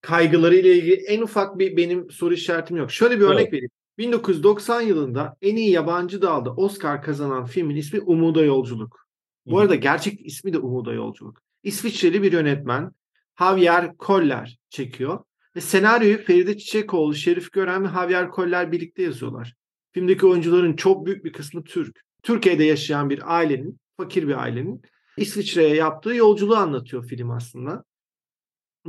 [0.01, 2.91] kaygıları ile ilgili en ufak bir benim soru işaretim yok.
[2.91, 3.53] Şöyle bir örnek evet.
[3.53, 3.69] vereyim.
[3.97, 9.07] 1990 yılında en iyi yabancı dalda Oscar kazanan filmin ismi Umuda Yolculuk.
[9.45, 9.61] Bu Hı.
[9.61, 11.41] arada gerçek ismi de Umuda Yolculuk.
[11.63, 12.91] İsviçreli bir yönetmen
[13.39, 15.23] Javier Koller çekiyor.
[15.55, 19.53] Ve senaryoyu Feride Çiçekoğlu, Şerif Gören ve Javier Koller birlikte yazıyorlar.
[19.91, 22.01] Filmdeki oyuncuların çok büyük bir kısmı Türk.
[22.23, 24.81] Türkiye'de yaşayan bir ailenin, fakir bir ailenin
[25.17, 27.83] İsviçre'ye yaptığı yolculuğu anlatıyor film aslında.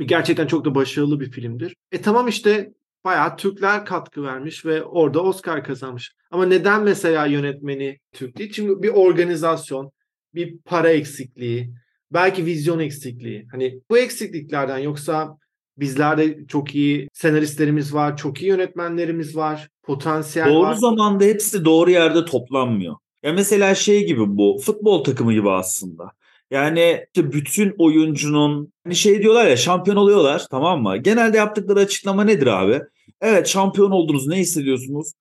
[0.05, 1.75] Gerçekten çok da başarılı bir filmdir.
[1.91, 2.73] E tamam işte
[3.05, 6.11] bayağı Türkler katkı vermiş ve orada Oscar kazanmış.
[6.31, 8.51] Ama neden mesela yönetmeni Türk değil?
[8.51, 9.91] Çünkü bir organizasyon,
[10.33, 11.73] bir para eksikliği,
[12.11, 13.47] belki vizyon eksikliği.
[13.51, 15.37] Hani bu eksikliklerden yoksa
[15.77, 20.71] bizlerde çok iyi senaristlerimiz var, çok iyi yönetmenlerimiz var, potansiyel doğru var.
[20.71, 22.95] Doğru zamanda hepsi doğru yerde toplanmıyor.
[23.23, 26.11] Ya mesela şey gibi bu futbol takımı gibi aslında.
[26.51, 30.97] Yani işte bütün oyuncunun hani şey diyorlar ya şampiyon oluyorlar tamam mı?
[30.97, 32.81] Genelde yaptıkları açıklama nedir abi?
[33.21, 35.11] Evet şampiyon oldunuz ne hissediyorsunuz?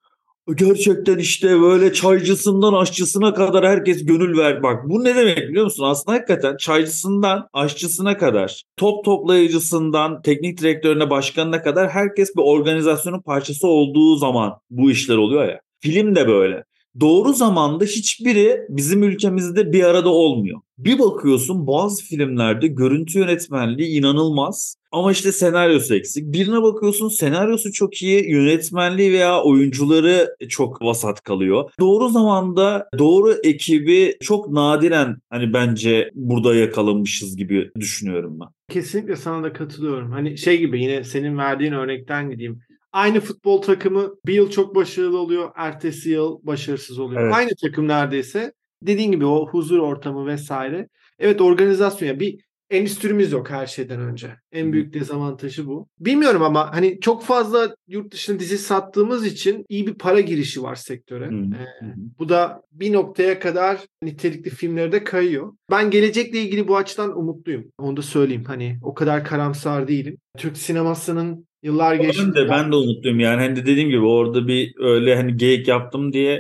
[0.55, 4.63] Gerçekten işte böyle çaycısından aşçısına kadar herkes gönül ver.
[4.63, 5.85] Bak bu ne demek biliyor musun?
[5.85, 13.69] Aslında hakikaten çaycısından aşçısına kadar, top toplayıcısından teknik direktörüne, başkanına kadar herkes bir organizasyonun parçası
[13.69, 15.61] olduğu zaman bu işler oluyor ya.
[15.81, 16.65] Film de böyle
[17.01, 20.61] doğru zamanda hiçbiri bizim ülkemizde bir arada olmuyor.
[20.79, 26.33] Bir bakıyorsun bazı filmlerde görüntü yönetmenliği inanılmaz ama işte senaryosu eksik.
[26.33, 31.71] Birine bakıyorsun senaryosu çok iyi, yönetmenliği veya oyuncuları çok vasat kalıyor.
[31.81, 38.49] Doğru zamanda doğru ekibi çok nadiren hani bence burada yakalamışız gibi düşünüyorum ben.
[38.69, 40.11] Kesinlikle sana da katılıyorum.
[40.11, 42.61] Hani şey gibi yine senin verdiğin örnekten gideyim.
[42.93, 47.23] Aynı futbol takımı bir yıl çok başarılı oluyor, ertesi yıl başarısız oluyor.
[47.23, 47.35] Evet.
[47.35, 48.53] Aynı takım neredeyse.
[48.83, 50.89] Dediğin gibi o huzur ortamı vesaire.
[51.19, 52.39] Evet organizasyon ya bir
[52.71, 54.31] endüstrimiz yok her şeyden önce.
[54.53, 55.89] En büyük dezavantajı bu.
[56.01, 60.75] Bilmiyorum ama hani çok fazla yurt dışına dizi sattığımız için iyi bir para girişi var
[60.75, 61.25] sektöre.
[61.25, 61.87] Ee,
[62.19, 65.53] bu da bir noktaya kadar nitelikli filmlere de kayıyor.
[65.71, 67.65] Ben gelecekle ilgili bu açıdan umutluyum.
[67.79, 68.45] Onu da söyleyeyim.
[68.45, 70.19] Hani o kadar karamsar değilim.
[70.39, 72.23] Türk sinemasının Yıllar geçti.
[72.27, 73.41] Ben de, ben de umutluyum yani.
[73.43, 76.35] Hani dediğim gibi orada bir öyle hani geyik yaptım diye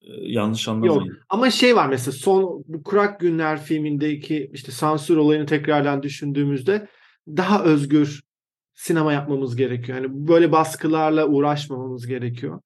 [0.00, 0.94] e, yanlış anlamayın.
[0.94, 1.16] Yok.
[1.28, 6.88] Ama şey var mesela son bu Kurak Günler filmindeki işte sansür olayını tekrardan düşündüğümüzde
[7.28, 8.22] daha özgür
[8.74, 9.98] sinema yapmamız gerekiyor.
[9.98, 12.60] Yani böyle baskılarla uğraşmamamız gerekiyor.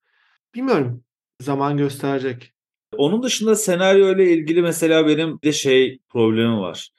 [0.55, 1.05] Bilmiyorum.
[1.41, 2.53] Zaman gösterecek.
[2.97, 6.91] Onun dışında senaryo ile ilgili mesela benim de şey problemi var.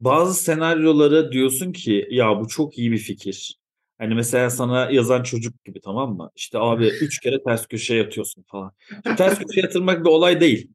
[0.00, 3.58] Bazı senaryolara diyorsun ki ya bu çok iyi bir fikir.
[3.98, 6.30] Hani mesela sana yazan çocuk gibi tamam mı?
[6.36, 8.72] İşte abi üç kere ters köşeye yatıyorsun falan.
[9.04, 10.70] Şimdi ters köşeye yatırmak bir olay değil.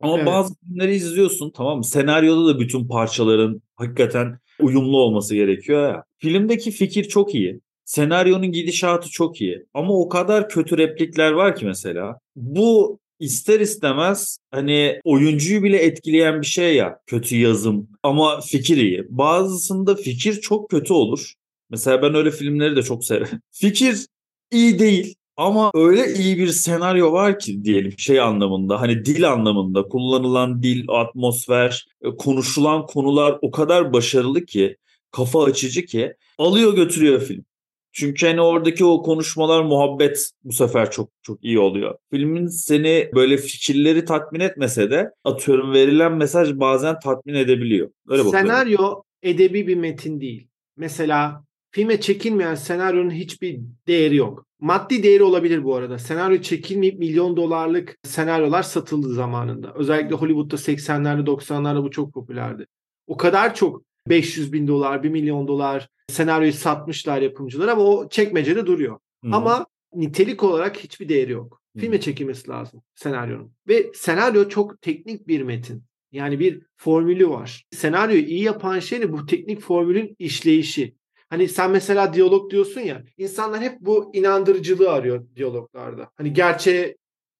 [0.00, 0.26] Ama evet.
[0.26, 1.84] bazı filmleri izliyorsun tamam mı?
[1.84, 6.04] Senaryoda da bütün parçaların hakikaten uyumlu olması gerekiyor ya.
[6.18, 7.60] Filmdeki fikir çok iyi.
[7.84, 9.66] Senaryonun gidişatı çok iyi.
[9.74, 12.18] Ama o kadar kötü replikler var ki mesela.
[12.36, 19.06] Bu ister istemez hani oyuncuyu bile etkileyen bir şey ya kötü yazım ama fikir iyi.
[19.08, 21.34] Bazısında fikir çok kötü olur.
[21.70, 23.40] Mesela ben öyle filmleri de çok severim.
[23.50, 24.06] Fikir
[24.52, 29.82] iyi değil ama öyle iyi bir senaryo var ki diyelim şey anlamında hani dil anlamında
[29.82, 34.76] kullanılan dil, atmosfer, e, konuşulan konular o kadar başarılı ki
[35.10, 37.44] kafa açıcı ki alıyor götürüyor film.
[37.92, 41.94] Çünkü hani oradaki o konuşmalar, muhabbet bu sefer çok çok iyi oluyor.
[42.10, 47.90] Filmin seni böyle fikirleri tatmin etmese de atıyorum verilen mesaj bazen tatmin edebiliyor.
[48.08, 48.48] Öyle bakıyorum.
[48.48, 50.48] Senaryo edebi bir metin değil.
[50.76, 51.44] Mesela
[51.74, 54.46] filme çekilmeyen senaryonun hiçbir değeri yok.
[54.60, 55.98] Maddi değeri olabilir bu arada.
[55.98, 59.74] Senaryo çekilmeyip milyon dolarlık senaryolar satıldı zamanında.
[59.74, 62.66] Özellikle Hollywood'da 80'lerde 90'larda bu çok popülerdi.
[63.06, 68.66] O kadar çok 500 bin dolar, 1 milyon dolar senaryoyu satmışlar yapımcılar ama o çekmecede
[68.66, 68.98] duruyor.
[69.24, 69.30] Hı.
[69.32, 71.60] Ama nitelik olarak hiçbir değeri yok.
[71.76, 71.80] Hı.
[71.80, 73.52] Filme çekilmesi lazım senaryonun.
[73.68, 75.82] Ve senaryo çok teknik bir metin.
[76.12, 77.64] Yani bir formülü var.
[77.70, 80.94] Senaryoyu iyi yapan şey de bu teknik formülün işleyişi.
[81.34, 86.10] Hani sen mesela diyalog diyorsun ya, insanlar hep bu inandırıcılığı arıyor diyaloglarda.
[86.16, 86.96] Hani gerçeğe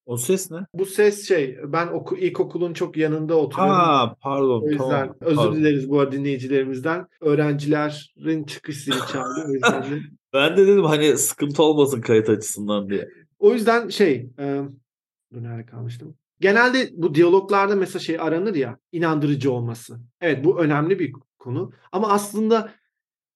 [0.06, 0.58] O ses ne?
[0.74, 3.74] bu ses şey, ben oku, ilkokulun çok yanında oturuyorum.
[3.74, 5.16] Ha pardon O yüzden tamam.
[5.20, 5.56] özür pardon.
[5.56, 7.06] dileriz bu arada dinleyicilerimizden.
[7.20, 9.44] Öğrencilerin çıkış zili çaldı.
[9.48, 9.98] O yüzden de,
[10.32, 13.08] Ben de dedim hani sıkıntı olmasın kayıt açısından diye.
[13.38, 14.60] o yüzden şey, e,
[15.32, 16.14] nerede kalmıştım?
[16.40, 20.00] Genelde bu diyaloglarda mesela şey aranır ya, inandırıcı olması.
[20.20, 21.72] Evet bu önemli bir konu.
[21.92, 22.72] Ama aslında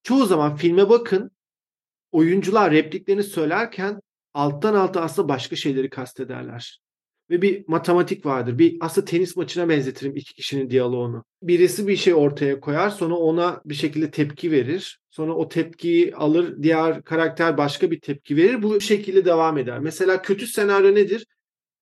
[0.09, 1.31] çoğu zaman filme bakın,
[2.13, 4.01] oyuncular repliklerini söylerken
[4.35, 6.81] alttan alta aslında başka şeyleri kastederler.
[7.31, 8.59] Ve bir matematik vardır.
[8.59, 11.25] Bir aslında tenis maçına benzetirim iki kişinin diyaloğunu.
[11.43, 15.01] Birisi bir şey ortaya koyar, sonra ona bir şekilde tepki verir.
[15.11, 18.63] Sonra o tepkiyi alır, diğer karakter başka bir tepki verir.
[18.63, 19.79] Bu şekilde devam eder.
[19.79, 21.27] Mesela kötü senaryo nedir?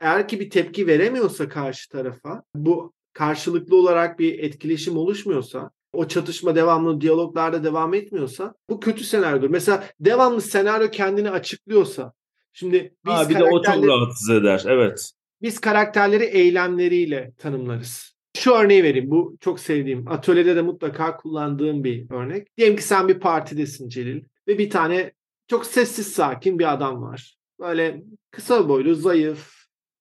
[0.01, 6.55] Eğer ki bir tepki veremiyorsa karşı tarafa, bu karşılıklı olarak bir etkileşim oluşmuyorsa, o çatışma
[6.55, 9.51] devamlı diyaloglarda devam etmiyorsa bu kötü senaryodur.
[9.51, 12.13] Mesela devamlı senaryo kendini açıklıyorsa,
[12.53, 14.65] şimdi biz Ha, bir de o çok rahatsız eder.
[14.67, 15.11] Evet.
[15.43, 18.17] biz karakterleri eylemleriyle tanımlarız.
[18.37, 19.11] Şu örneği vereyim.
[19.11, 20.09] Bu çok sevdiğim.
[20.09, 22.57] Atölyede de mutlaka kullandığım bir örnek.
[22.57, 25.13] Diyelim ki sen bir partidesin Celil ve bir tane
[25.49, 27.37] çok sessiz sakin bir adam var.
[27.61, 29.55] Böyle kısa boylu, zayıf,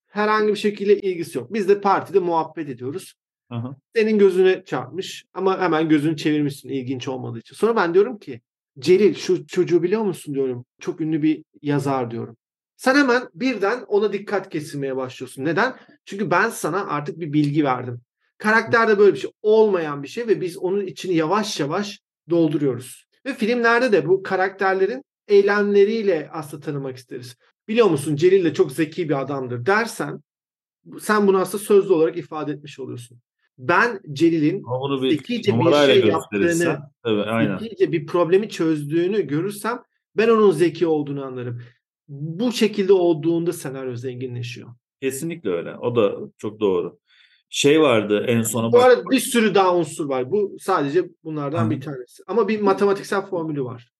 [0.07, 1.53] herhangi bir şekilde ilgisi yok.
[1.53, 3.13] Biz de partide muhabbet ediyoruz.
[3.49, 3.75] Aha.
[3.95, 7.55] Senin gözüne çarpmış ama hemen gözünü çevirmişsin ilginç olmadığı için.
[7.55, 8.41] Sonra ben diyorum ki
[8.79, 10.65] Celil şu çocuğu biliyor musun diyorum.
[10.79, 12.37] Çok ünlü bir yazar diyorum.
[12.77, 15.45] Sen hemen birden ona dikkat kesilmeye başlıyorsun.
[15.45, 15.75] Neden?
[16.05, 18.01] Çünkü ben sana artık bir bilgi verdim.
[18.37, 23.05] Karakterde böyle bir şey olmayan bir şey ve biz onun içini yavaş yavaş dolduruyoruz.
[23.25, 27.35] Ve filmlerde de bu karakterlerin eylemleriyle aslında tanımak isteriz.
[27.67, 30.21] Biliyor musun Celil de çok zeki bir adamdır dersen
[30.99, 33.19] sen bunu aslında sözlü olarak ifade etmiş oluyorsun.
[33.57, 34.63] Ben Celil'in
[35.09, 36.79] zekice bir şey yaptığını,
[37.25, 37.57] aynen.
[37.57, 39.83] zekice bir problemi çözdüğünü görürsem
[40.17, 41.61] ben onun zeki olduğunu anlarım.
[42.07, 44.69] Bu şekilde olduğunda senaryo zenginleşiyor.
[45.01, 45.75] Kesinlikle öyle.
[45.75, 46.99] O da çok doğru.
[47.49, 50.31] Şey vardı en sona Bu arada bir sürü daha unsur var.
[50.31, 51.69] Bu sadece bunlardan Hı.
[51.69, 52.23] bir tanesi.
[52.27, 53.91] Ama bir matematiksel formülü var.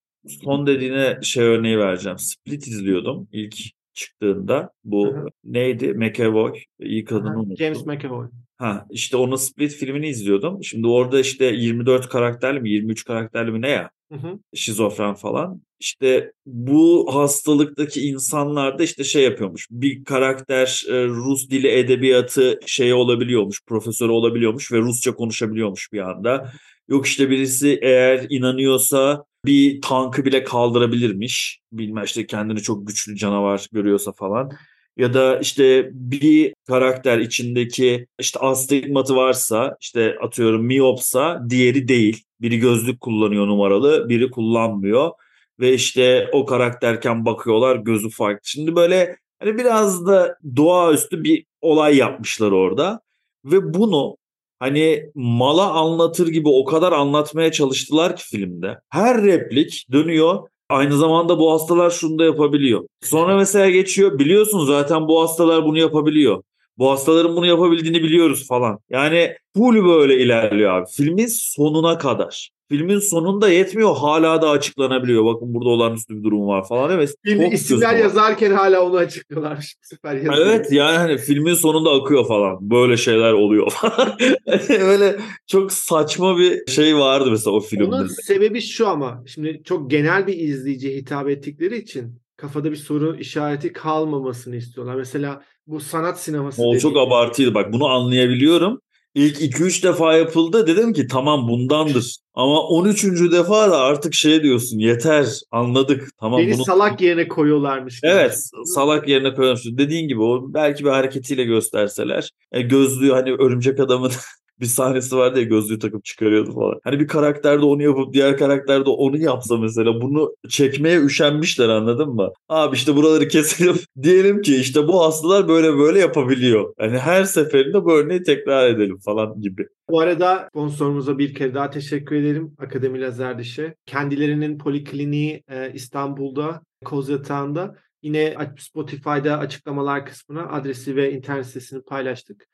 [0.44, 2.18] Son dediğine şey örneği vereceğim.
[2.18, 3.56] Split izliyordum ilk
[3.94, 4.70] çıktığında.
[4.84, 5.28] Bu Hı hı.
[5.44, 5.94] neydi?
[5.94, 6.54] McAvoy.
[6.80, 7.58] İlk adını Aha, unuttum.
[7.58, 8.28] James McAvoy.
[8.58, 10.64] Ha işte onun Split filmini izliyordum.
[10.64, 13.90] Şimdi orada işte 24 karakterli mi 23 karakterli mi ne ya?
[14.12, 14.40] Hı hı.
[14.54, 15.62] şizofren falan.
[15.80, 19.68] İşte bu hastalıktaki insanlar da işte şey yapıyormuş.
[19.72, 26.52] Bir karakter e, Rus dili edebiyatı şey olabiliyormuş, profesörü olabiliyormuş ve Rusça konuşabiliyormuş bir anda.
[26.88, 31.60] Yok işte birisi eğer inanıyorsa bir tankı bile kaldırabilirmiş.
[31.72, 34.52] Bilmem işte kendini çok güçlü canavar görüyorsa falan.
[34.98, 42.24] Ya da işte bir karakter içindeki işte astigmatı varsa işte atıyorum miyopsa diğeri değil.
[42.42, 45.12] Biri gözlük kullanıyor numaralı, biri kullanmıyor.
[45.60, 48.40] Ve işte o karakterken bakıyorlar gözü farklı.
[48.44, 53.02] Şimdi böyle hani biraz da doğaüstü bir olay yapmışlar orada.
[53.46, 54.18] Ve bunu
[54.60, 58.80] hani mala anlatır gibi o kadar anlatmaya çalıştılar ki filmde.
[58.90, 60.48] Her replik dönüyor.
[60.70, 62.88] Aynı zamanda bu hastalar şunu da yapabiliyor.
[63.04, 64.20] Sonra mesela geçiyor.
[64.20, 66.44] Biliyorsun zaten bu hastalar bunu yapabiliyor.
[66.78, 68.80] Bu hastaların bunu yapabildiğini biliyoruz falan.
[68.90, 70.86] Yani full böyle ilerliyor abi.
[70.92, 72.50] Filmin sonuna kadar.
[72.70, 75.26] Filmin sonunda yetmiyor hala da açıklanabiliyor.
[75.26, 76.92] Bakın burada olağanüstü bir durum var falan.
[76.92, 77.16] Evet.
[77.24, 79.74] Film çok isimler yazarken hala onu açıklıyorlar.
[79.82, 80.38] Süper yazıyor.
[80.38, 82.58] Evet yani hani filmin sonunda akıyor falan.
[82.62, 84.18] Böyle şeyler oluyor falan.
[84.70, 87.84] Öyle çok saçma bir şey vardı mesela o filmde.
[87.86, 93.16] Onun sebebi şu ama şimdi çok genel bir izleyiciye hitap ettikleri için kafada bir soru
[93.16, 94.96] işareti kalmamasını istiyorlar.
[94.96, 97.54] Mesela bu sanat sineması O çok abartıydı.
[97.54, 98.82] Bak bunu anlayabiliyorum.
[99.16, 100.68] İlk 2-3 defa yapıldı.
[100.68, 102.16] Dedim ki tamam bundandır.
[102.34, 103.04] Ama 13.
[103.32, 106.10] defa da artık şey diyorsun yeter anladık.
[106.20, 108.02] Tamam Beni bunu salak yerine koyuyorlarmış.
[108.02, 108.12] gibi.
[108.12, 109.62] Evet salak yerine koymuş.
[109.66, 112.30] Dediğin gibi o belki bir hareketiyle gösterseler.
[112.52, 114.12] E, gözlüğü hani örümcek adamın
[114.60, 116.80] bir sahnesi vardı ya gözlüğü takıp çıkarıyordu falan.
[116.84, 121.70] Hani bir karakter de onu yapıp diğer karakter de onu yapsa mesela bunu çekmeye üşenmişler
[121.70, 122.32] anladın mı?
[122.50, 123.76] Abi işte buraları keselim.
[124.04, 126.74] Diyelim ki işte bu hastalar böyle böyle yapabiliyor.
[126.80, 129.68] Hani her seferinde bu örneği tekrar edelim falan gibi.
[129.90, 132.56] Bu arada sponsorumuza bir kere daha teşekkür ederim.
[132.58, 133.76] Akademi Lazer Diş'e.
[133.86, 137.76] Kendilerinin polikliniği e, İstanbul'da, Kozyatağı'nda.
[138.02, 142.48] Yine Spotify'da açıklamalar kısmına adresi ve internet sitesini paylaştık.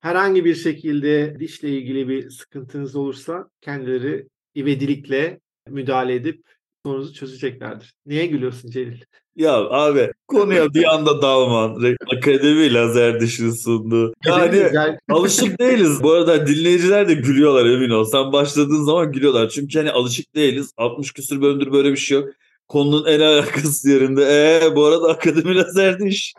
[0.00, 6.42] Herhangi bir şekilde dişle ilgili bir sıkıntınız olursa kendileri ivedilikle müdahale edip
[6.86, 7.94] sorunuzu çözeceklerdir.
[8.06, 9.00] Niye gülüyorsun Celil?
[9.36, 11.96] Ya abi konuya bir anda dalman.
[12.16, 14.14] Akademi lazer dişini sundu.
[14.26, 14.70] Yani
[15.10, 16.02] alışık değiliz.
[16.02, 18.04] Bu arada dinleyiciler de gülüyorlar emin ol.
[18.04, 19.48] Sen başladığın zaman gülüyorlar.
[19.48, 20.72] Çünkü hani alışık değiliz.
[20.76, 22.28] 60 küsür bölümdür böyle bir şey yok.
[22.68, 24.22] Konunun en alakası yerinde.
[24.30, 26.34] Ee bu arada akademi lazer diş.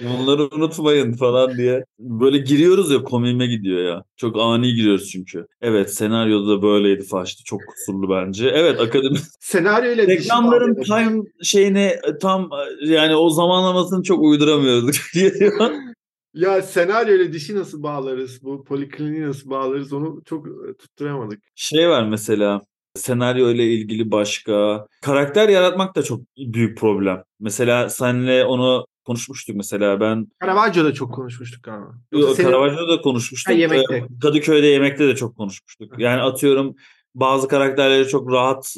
[0.00, 1.84] Bunları unutmayın falan diye.
[1.98, 4.02] Böyle giriyoruz ya komiğime gidiyor ya.
[4.16, 5.46] Çok ani giriyoruz çünkü.
[5.60, 7.44] Evet senaryoda da böyleydi Faşlı.
[7.44, 8.48] Çok kusurlu bence.
[8.48, 10.84] Evet akademi Senaryo ile Reklamların bağlı.
[10.84, 12.50] time şeyini tam
[12.84, 14.94] yani o zamanlamasını çok uyduramıyorduk.
[16.34, 18.42] Ya senaryo ile dişi nasıl bağlarız?
[18.42, 19.92] Bu polikliniği nasıl bağlarız?
[19.92, 21.40] Onu çok e, tutturamadık.
[21.54, 22.60] şey var mesela
[22.96, 27.22] senaryo ile ilgili başka karakter yaratmak da çok büyük problem.
[27.40, 31.94] Mesela senle onu konuşmuştuk mesela ben Caravaggio'da çok konuşmuştuk galiba.
[32.12, 33.52] Yoksa senin- Caravaggio'da da konuşmuştuk.
[33.54, 34.06] Ha, yemekte.
[34.22, 35.92] Kadıköy'de yemekte de çok konuşmuştuk.
[35.98, 36.74] Yani atıyorum
[37.14, 38.74] bazı karakterleri çok rahat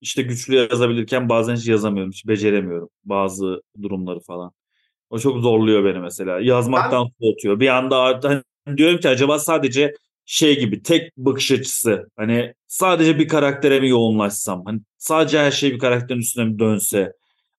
[0.00, 2.12] işte güçlü yazabilirken bazen hiç yazamıyorum.
[2.12, 4.52] Hiç beceremiyorum bazı durumları falan.
[5.10, 6.40] O çok zorluyor beni mesela.
[6.40, 7.60] Yazmaktan soğutuyor.
[7.60, 9.94] Bir anda hani diyorum ki acaba sadece
[10.26, 12.08] şey gibi tek bakış açısı.
[12.16, 14.62] Hani sadece bir karaktere mi yoğunlaşsam?
[14.64, 17.12] Hani sadece her şey bir karakterin üstüne mi dönse?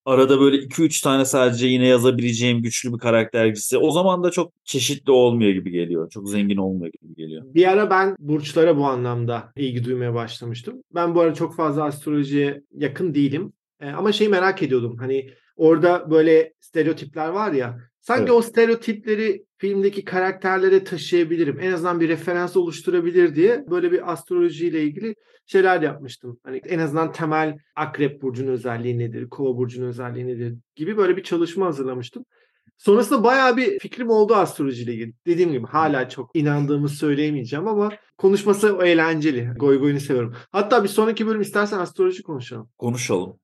[0.06, 3.78] Arada böyle 2-3 tane sadece yine yazabileceğim güçlü bir karakter gitse.
[3.78, 6.10] O zaman da çok çeşitli olmuyor gibi geliyor.
[6.10, 7.44] Çok zengin olmuyor gibi geliyor.
[7.46, 10.84] Bir ara ben burçlara bu anlamda ilgi duymaya başlamıştım.
[10.96, 13.54] Ben bu arada çok fazla astrolojiye yakın değilim.
[13.82, 14.98] E, ama şeyi merak ediyordum.
[14.98, 17.80] Hani orada böyle stereotipler var ya.
[18.02, 18.32] Sanki Evet.
[18.32, 21.60] o stereotipleri filmdeki karakterlere taşıyabilirim.
[21.60, 25.16] En azından bir referans oluşturabilir diye böyle bir astrolojiyle ilgili
[25.46, 26.40] şeyler yapmıştım.
[26.44, 31.24] Hani en azından temel akrep burcunun özelliği nedir, kova burcunun özelliği nedir gibi böyle bir
[31.24, 32.26] çalışma hazırlamıştım.
[32.78, 35.14] Sonrasında bayağı bir fikrim oldu astrolojiyle ilgili.
[35.26, 39.52] Dediğim gibi hala çok inandığımı söyleyemeyeceğim ama konuşması eğlenceli.
[39.60, 40.36] Goy goyunu seviyorum.
[40.52, 42.70] Hatta bir sonraki bölüm istersen astroloji konuşalım.
[42.78, 43.40] Konuşalım.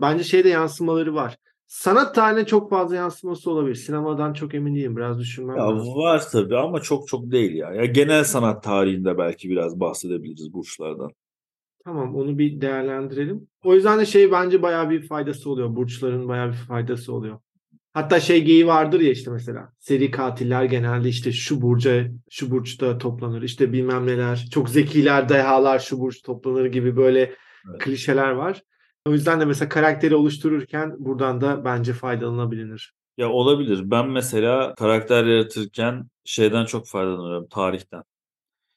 [0.00, 1.36] Bence şeyde yansımaları var.
[1.66, 3.74] Sanat tarihine çok fazla yansıması olabilir.
[3.74, 4.96] Sinemadan çok emin değilim.
[4.96, 5.94] Biraz düşünmem Ya lazım.
[5.94, 7.72] var tabii ama çok çok değil ya.
[7.72, 11.10] Ya genel sanat tarihinde belki biraz bahsedebiliriz burçlardan.
[11.84, 13.48] Tamam onu bir değerlendirelim.
[13.64, 15.76] O yüzden de şey bence bayağı bir faydası oluyor.
[15.76, 17.38] Burçların bayağı bir faydası oluyor.
[17.92, 19.72] Hatta şey geyiği vardır ya işte mesela.
[19.78, 23.42] Seri katiller genelde işte şu burca, şu burçta toplanır.
[23.42, 24.48] İşte bilmem neler.
[24.52, 27.80] Çok zekiler, dehalar şu burç toplanır gibi böyle Evet.
[27.80, 28.62] klişeler var.
[29.06, 32.92] O yüzden de mesela karakteri oluştururken buradan da bence faydalanabilir.
[33.18, 33.90] Ya olabilir.
[33.90, 37.48] Ben mesela karakter yaratırken şeyden çok faydalanıyorum.
[37.48, 38.02] Tarihten.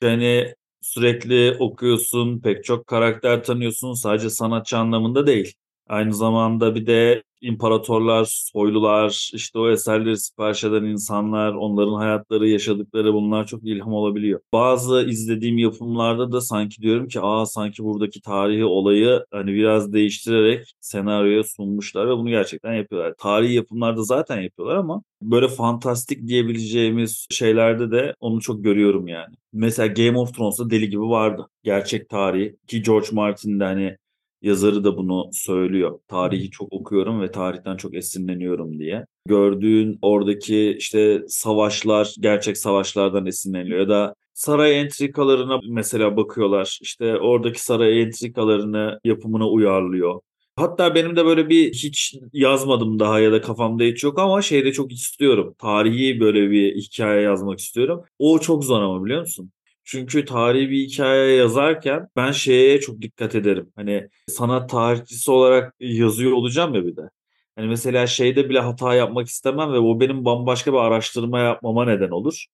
[0.01, 3.93] Yani sürekli okuyorsun, pek çok karakter tanıyorsun.
[3.93, 5.53] Sadece sanatçı anlamında değil.
[5.87, 13.13] Aynı zamanda bir de imparatorlar, soylular, işte o eserleri sipariş eden insanlar, onların hayatları, yaşadıkları
[13.13, 14.39] bunlar çok ilham olabiliyor.
[14.53, 20.73] Bazı izlediğim yapımlarda da sanki diyorum ki aa sanki buradaki tarihi olayı hani biraz değiştirerek
[20.79, 23.13] senaryoya sunmuşlar ve bunu gerçekten yapıyorlar.
[23.17, 29.35] Tarihi yapımlarda zaten yapıyorlar ama böyle fantastik diyebileceğimiz şeylerde de onu çok görüyorum yani.
[29.53, 31.47] Mesela Game of Thrones'ta deli gibi vardı.
[31.63, 33.97] Gerçek tarihi ki George Martin de hani
[34.41, 35.99] yazarı da bunu söylüyor.
[36.07, 39.05] Tarihi çok okuyorum ve tarihten çok esinleniyorum diye.
[39.25, 46.79] Gördüğün oradaki işte savaşlar gerçek savaşlardan esinleniyor ya da saray entrikalarına mesela bakıyorlar.
[46.81, 50.21] İşte oradaki saray entrikalarını yapımına uyarlıyor.
[50.55, 54.71] Hatta benim de böyle bir hiç yazmadım daha ya da kafamda hiç yok ama şeyde
[54.71, 55.55] çok istiyorum.
[55.59, 58.03] Tarihi böyle bir hikaye yazmak istiyorum.
[58.19, 59.51] O çok zor ama biliyor musun?
[59.87, 63.71] Çünkü tarihi bir hikaye yazarken ben şeye çok dikkat ederim.
[63.75, 67.09] Hani sanat tarihçisi olarak yazıyor olacağım ya bir de.
[67.55, 72.09] Hani mesela şeyde bile hata yapmak istemem ve o benim bambaşka bir araştırma yapmama neden
[72.09, 72.45] olur.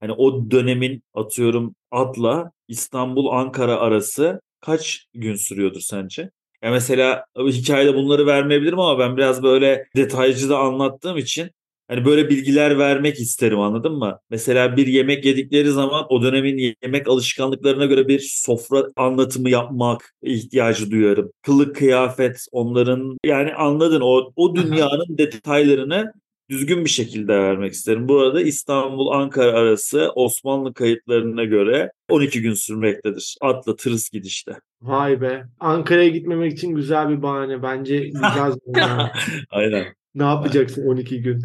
[0.00, 6.30] Hani o dönemin atıyorum atla İstanbul Ankara arası kaç gün sürüyordur sence?
[6.62, 11.50] Ya mesela hikayede bunları vermeyebilirim ama ben biraz böyle detaycı da anlattığım için
[11.90, 14.18] hani böyle bilgiler vermek isterim anladın mı?
[14.30, 20.90] Mesela bir yemek yedikleri zaman o dönemin yemek alışkanlıklarına göre bir sofra anlatımı yapmak ihtiyacı
[20.90, 21.30] duyarım.
[21.42, 26.12] Kılık kıyafet onların yani anladın o o dünyanın detaylarını
[26.50, 28.08] düzgün bir şekilde vermek isterim.
[28.08, 33.36] Bu arada İstanbul-Ankara arası Osmanlı kayıtlarına göre 12 gün sürmektedir.
[33.40, 34.52] Atla tırıs gidişte.
[34.82, 35.44] Vay be.
[35.60, 37.62] Ankara'ya gitmemek için güzel bir bahane.
[37.62, 38.52] Bence güzel.
[39.50, 39.84] Aynen.
[40.14, 41.42] ne yapacaksın 12 gün?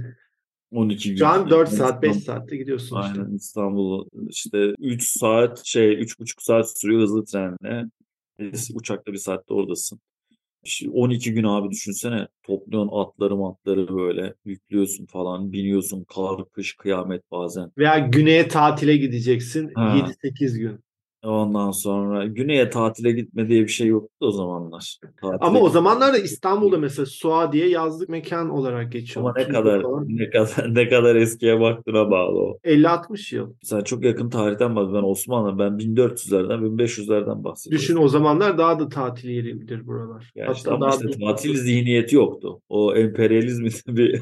[0.75, 1.17] 12 gün.
[1.17, 3.21] Şu an 4 saat, 5 İstanbul- saatte gidiyorsun işte.
[3.21, 7.85] Aynen İstanbul işte 3 saat şey 3,5 saat sürüyor hızlı trenle.
[8.39, 9.99] Biz Uçakla bir saatte oradasın.
[10.63, 17.31] İşte 12 gün abi düşünsene topluyorsun atları matları böyle yüklüyorsun falan biniyorsun kar kış kıyamet
[17.31, 17.71] bazen.
[17.77, 19.95] Veya güneye tatile gideceksin Ha.
[20.23, 20.84] 7-8 gün.
[21.25, 24.97] Ondan sonra güneye tatile gitme diye bir şey yoktu o zamanlar.
[25.21, 29.25] Tatile Ama o gitme- zamanlarda İstanbul'da mesela Suadiye yazlık mekan olarak geçiyor.
[29.25, 30.05] ama ne kadar falan.
[30.09, 32.57] ne kadar ne kadar eskiye baktığına bağlı o.
[32.63, 33.53] 50-60 yıl.
[33.63, 35.03] Sen çok yakın tarihten bahsediyorsun.
[35.03, 37.81] Ben Osmanlı ben 1400'lerden 1500'lerden bahsediyorum.
[37.83, 40.31] Düşün o zamanlar daha da tatil yeridir buralar.
[40.35, 42.59] Ya Hatta işte ama daha işte da- tatil zihniyeti yoktu.
[42.69, 44.21] O emperyalizmin bir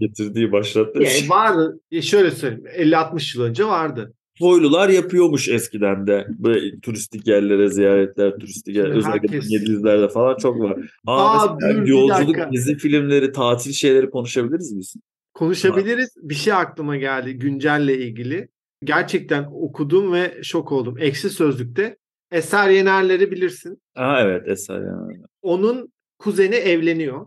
[0.00, 1.20] getirdiği başlattığı bir şey.
[1.20, 1.80] Yani vardı.
[1.90, 2.64] E şöyle söyleyeyim.
[2.78, 4.14] 50-60 yıl önce vardı.
[4.38, 6.26] Soylular yapıyormuş eskiden de.
[6.38, 10.78] Böyle turistik yerlere ziyaretler, turistik yer, özellikle herkes- İngilizlerde falan çok var.
[11.06, 14.94] Aa, Aa, dur, yolculuk, gezi filmleri, tatil şeyleri konuşabiliriz biz.
[15.34, 16.14] Konuşabiliriz.
[16.22, 18.48] Bir şey aklıma geldi güncelle ilgili.
[18.84, 20.96] Gerçekten okudum ve şok oldum.
[20.98, 21.96] Ekşi Sözlük'te
[22.32, 23.82] Eser Yenerler'i bilirsin.
[23.94, 25.18] Aa evet eser yani.
[25.42, 27.26] Onun kuzeni evleniyor.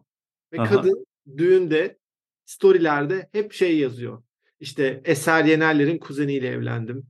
[0.53, 0.76] Ve Aha.
[0.76, 1.05] kadın
[1.38, 1.97] düğünde
[2.45, 4.24] storylerde hep şey yazıyor.
[4.60, 7.03] İşte Eser Yenerler'in kuzeniyle evlendim.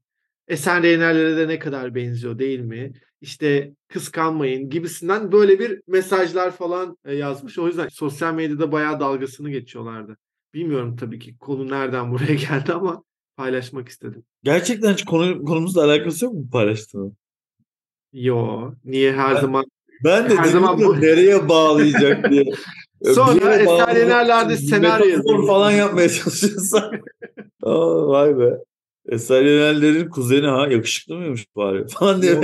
[0.48, 2.92] Eser Yenerler'e de ne kadar benziyor değil mi?
[3.22, 7.60] İşte kıskanmayın gibisinden böyle bir mesajlar falan e, yazmış.
[7.60, 10.18] O yüzden sosyal medyada bayağı dalgasını geçiyorlardı.
[10.54, 13.04] Bilmiyorum tabii ki konu nereden buraya geldi ama
[13.38, 14.24] paylaşmak istedim.
[14.44, 17.18] Gerçekten hiç konu, konumuzla alakası yok mu paylaştığın?
[18.14, 19.66] Yo, niye her Ben- zaman
[20.04, 22.44] Ben de Her zaman bu- nereye bağlayacak diye.
[23.06, 25.48] Sonra Eser bağlayacak, Yenerler'de senaryo yazıyor.
[25.48, 26.92] falan yapmaya çalışıyorsan.
[27.64, 28.58] Aa, vay be.
[29.30, 32.32] Yenerler'in kuzeni ha yakışıklı mıymış bari falan diye.
[32.32, 32.44] Yok.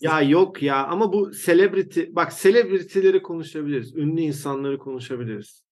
[0.00, 3.96] Ya yok ya ama bu celebrity bak celebrity'leri konuşabiliriz.
[3.96, 5.62] Ünlü insanları konuşabiliriz.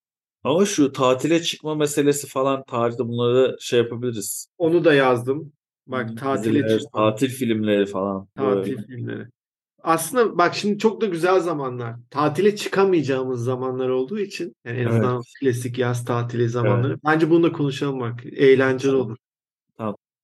[0.43, 4.47] Ama şu tatile çıkma meselesi falan tarihte bunları şey yapabiliriz.
[4.57, 5.53] Onu da yazdım.
[5.87, 6.99] Bak tatile Diziler, çıkma.
[6.99, 8.27] Tatil filmleri falan.
[8.37, 8.85] Tatil Böyle.
[8.87, 9.27] filmleri.
[9.85, 11.95] Aslında bak şimdi çok da güzel zamanlar.
[12.09, 14.91] Tatile çıkamayacağımız zamanlar olduğu için yani en Evet.
[14.91, 16.97] azından klasik yaz tatili zamanları.
[17.05, 18.25] Bence bunu da konuşalım bak.
[18.25, 19.07] Eğlenceli Tamam.
[19.07, 19.17] olur.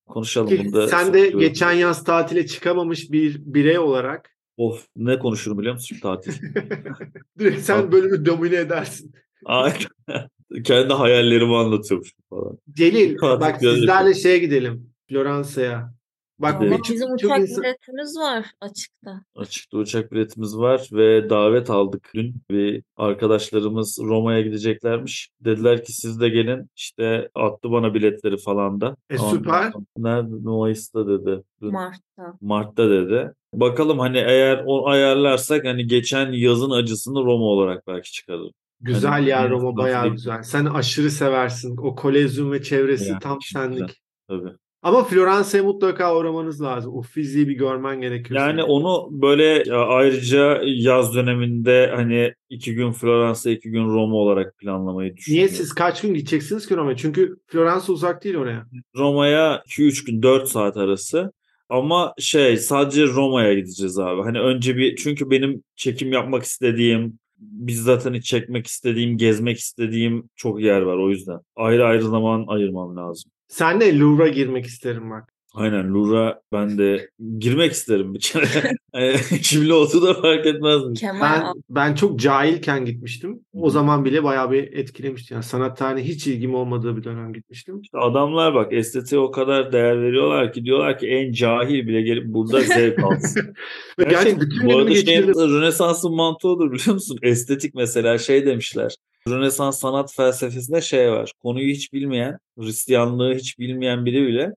[0.07, 0.87] Konuşalım Ki bunu da.
[0.87, 6.31] sen de geçen yaz tatile çıkamamış bir birey olarak Of ne konuşurum biliyor musun tatil?
[7.39, 7.91] direkt sen Tamam.
[7.91, 9.13] bölümü domine edersin.
[9.45, 9.73] Ay,
[10.63, 12.57] Kendi hayallerimi anlatıyormuş falan.
[12.71, 14.89] Celil bak sizlerle şeye gidelim.
[15.09, 15.93] Floransa'ya.
[16.41, 16.61] Bak.
[16.61, 19.21] Ama bizim uçak insan- biletimiz var açıkta.
[19.35, 22.35] Açıkta uçak biletimiz var ve davet aldık dün.
[22.51, 25.29] Bir arkadaşlarımız Roma'ya gideceklermiş.
[25.41, 26.69] Dediler ki siz de gelin.
[26.75, 28.95] İşte attı bana biletleri falan da.
[29.09, 29.73] E, Ondan süper.
[29.97, 30.27] Nerede?
[30.43, 31.43] Mayıs'ta dedi.
[31.61, 32.33] Dün Mart'ta.
[32.41, 33.31] Mart'ta dedi.
[33.53, 38.51] Bakalım hani eğer o ayarlarsak hani geçen yazın acısını Roma olarak belki çıkarır.
[38.81, 40.43] Güzel Hani ya Roma bayağı güzel.
[40.43, 41.77] Sen aşırı seversin.
[41.77, 43.79] O Kolezyum ve çevresi Yani tam çok senlik.
[43.79, 43.95] güzel.
[44.29, 44.55] Tabii.
[44.83, 46.93] Ama Floransa'ya mutlaka uğramanız lazım.
[46.95, 48.39] O fiziği bir görmen gerekiyor.
[48.39, 48.71] Yani senin.
[48.71, 55.09] onu böyle ya, ayrıca yaz döneminde hani iki gün Floransa, iki gün Roma olarak planlamayı
[55.09, 55.55] Niye düşünüyorum.
[55.55, 56.97] siz kaç gün gideceksiniz ki Roma'ya?
[56.97, 58.67] Çünkü Floransa uzak değil oraya.
[58.95, 61.31] Roma'ya 2-3 gün 4 saat arası.
[61.69, 64.21] Ama şey sadece Roma'ya gideceğiz abi.
[64.21, 70.61] Hani önce bir çünkü benim çekim yapmak istediğim bizzat hani çekmek istediğim, gezmek istediğim çok
[70.61, 71.39] yer var o yüzden.
[71.55, 73.31] Ayrı ayrı zaman ayırmam lazım.
[73.51, 75.33] Sen de Louvre'a girmek isterim bak.
[75.53, 78.45] Aynen Louvre'a ben de girmek isterim bir kere.
[79.43, 80.93] Kimli olsa da fark etmez mi?
[80.93, 83.39] Kemal Ben ben çok cahilken gitmiştim.
[83.53, 85.33] O zaman bile bayağı bir etkilemişti.
[85.33, 87.81] Yani sanat tarihine hiç ilgim olmadığı bir dönem gitmiştim.
[87.81, 92.25] İşte adamlar bak estetiğe o kadar değer veriyorlar ki diyorlar ki en cahil bile gelip
[92.25, 93.53] burada zevk alsın.
[93.99, 95.27] Gerçekten bu arada şey.
[95.27, 97.17] Rönesans'ın mantığı odur biliyor musun?
[97.21, 98.95] Estetik mesela şey demişler.
[99.27, 101.33] Rönesans sanat felsefesinde şey var.
[101.39, 104.53] Konuyu hiç bilmeyen, Hristiyanlığı hiç bilmeyen biri bile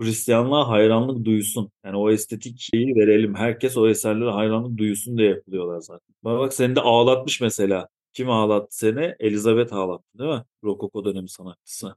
[0.00, 1.70] Hristiyanlığa hayranlık duysun.
[1.84, 3.34] Yani o estetik şeyi verelim.
[3.34, 6.14] Herkes o eserlere hayranlık duysun diye yapılıyorlar zaten.
[6.24, 7.88] Bak bak seni de ağlatmış mesela.
[8.12, 9.14] Kim ağlattı seni?
[9.20, 10.42] Elizabeth ağlattı değil mi?
[10.64, 11.94] Rokoko dönemi sanatçısı.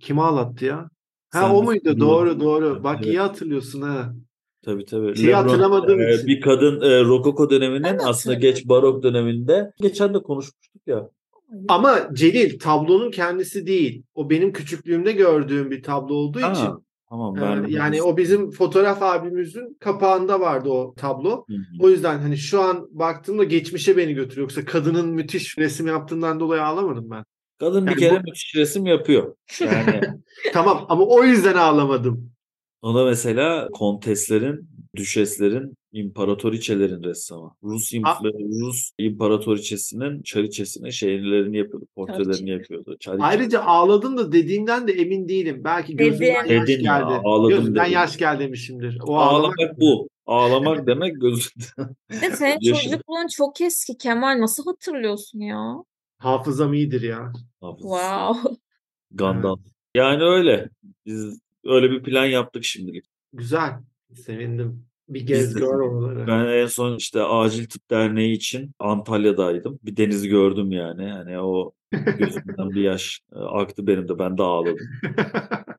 [0.00, 0.90] Kim ağlattı ya?
[1.30, 2.00] Ha Sen o muydu?
[2.00, 2.84] Doğru doğru.
[2.84, 3.06] Bak Evet.
[3.06, 4.14] iyi hatırlıyorsun ha.
[4.64, 5.16] Tabii tabii.
[5.16, 6.26] Şeyi hatırlamadığım e, için.
[6.26, 11.08] bir kadın e, Rokoko döneminin de aslında geç barok döneminde geçen de konuşmuştuk ya.
[11.68, 14.02] Ama Celil tablonun kendisi değil.
[14.14, 16.68] O benim küçüklüğümde gördüğüm bir tablo olduğu Ha, için.
[17.08, 21.44] Tamam e, ben yani o bizim fotoğraf albümümüzün kapağında vardı o tablo.
[21.48, 21.60] Hı hı.
[21.80, 24.44] O yüzden hani şu an baktığımda geçmişe beni götürüyor.
[24.44, 27.24] Yoksa kadının müthiş resim yaptığından dolayı ağlamadım ben.
[27.60, 29.34] Kadın bir Yani kere bu- müthiş resim yapıyor.
[29.60, 30.00] Yani
[30.52, 32.30] Tamam ama o yüzden ağlamadım.
[32.84, 37.54] O da mesela konteslerin, düşeslerin, imparatoriçelerin ressamı.
[37.62, 42.52] Rus A- imp- Rus imparatoriçesinin çariçesinin şeylerini yapıyordu, portrelerini Çariçe.
[42.52, 42.96] yapıyordu.
[43.00, 43.24] Çariçe.
[43.24, 45.60] Ayrıca ağladım da dediğimden de emin değilim.
[45.64, 46.54] Belki gözümden Dedin.
[46.54, 47.20] yaş Dedin ya, geldi.
[47.24, 47.94] ağladım gözümden dedin.
[47.94, 48.98] yaş geldi demişimdir.
[49.06, 50.08] O ağlamak, Ağlamak bu.
[50.26, 51.64] Ağlamak demek gözünde.
[52.10, 54.40] Bir de senin çocukluğun çok eski Kemal.
[54.40, 55.74] Nasıl hatırlıyorsun ya?
[56.18, 57.32] Hafızam iyidir ya.
[57.60, 58.50] Wow.
[59.10, 59.60] Gandalf.
[59.96, 60.68] Yani öyle.
[61.06, 63.04] Biz öyle bir plan yaptık şimdilik.
[63.32, 63.72] Güzel.
[64.14, 64.86] Sevindim.
[65.08, 66.26] Bir gez gör oraları.
[66.26, 69.78] Ben en son işte Acil Tıp Derneği için Antalya'daydım.
[69.82, 71.10] Bir denizi gördüm yani.
[71.10, 74.18] Hani o gözümden bir yaş e, aktı benim de.
[74.18, 74.88] Ben de ağladım.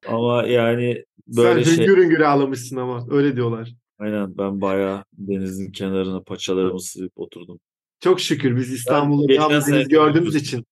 [0.08, 3.08] Ama yani böyle Sen şey hüngür hüngür ağlamışsın ama.
[3.10, 3.74] Öyle diyorlar.
[4.00, 7.60] aynen ben bayağı denizin kenarına paçalarımı sıyıp oturdum.
[8.00, 10.66] Çok şükür biz devamlı sene deniz gördüğümüz için.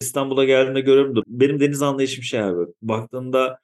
[0.00, 2.66] İstanbul'a geldiğimde da benim deniz anlayışım şey abi.
[2.82, 3.58] Baktığında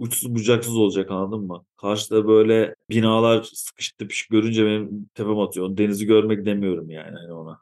[0.00, 1.64] uçsuz bucaksız olacak anladın mı?
[1.76, 5.76] Karşıda böyle binalar sıkışık tıpış görünce benim tepem atıyor.
[5.76, 7.58] Denizi görmek demiyorum yani hani ona.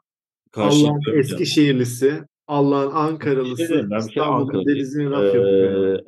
[0.55, 1.19] Allah'ın.
[1.19, 5.99] Eskişehirlisi, Allah'ın Ankaralısı, bir kere İstanbul'un denizini laf yapıyor.
[5.99, 6.03] Ee,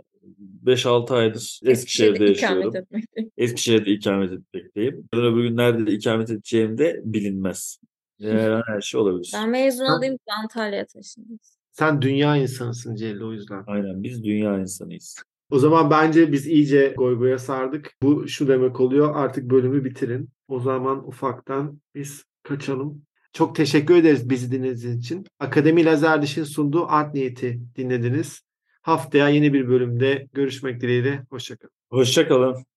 [0.65, 2.59] 5-6 aydır Eskişehir'de yaşıyorum.
[2.59, 3.29] ikamet etmekte.
[3.37, 5.09] Eskişehir'de ikamet etmekteyim.
[5.13, 7.79] Yarın öbür gün nerede ikamet edeceğim de bilinmez.
[8.21, 9.31] Her an her şey olabilir.
[9.33, 11.39] Ben mezun olayım Antalya'ya taşındım.
[11.71, 13.63] Sen dünya insanısın Celil o yüzden.
[13.67, 15.23] Aynen biz dünya insanıyız.
[15.51, 17.95] O zaman bence biz iyice goygoya sardık.
[18.01, 20.29] Bu şu demek oluyor artık bölümü bitirin.
[20.47, 23.01] O zaman ufaktan biz kaçalım.
[23.33, 25.25] Çok teşekkür ederiz bizi dinlediğiniz için.
[25.39, 28.41] Akademi Lazerdiş'in sunduğu Art Niyeti dinlediniz.
[28.81, 31.23] Haftaya yeni bir bölümde görüşmek dileğiyle.
[31.29, 31.71] Hoşçakalın.
[31.89, 32.65] Hoşçakalın.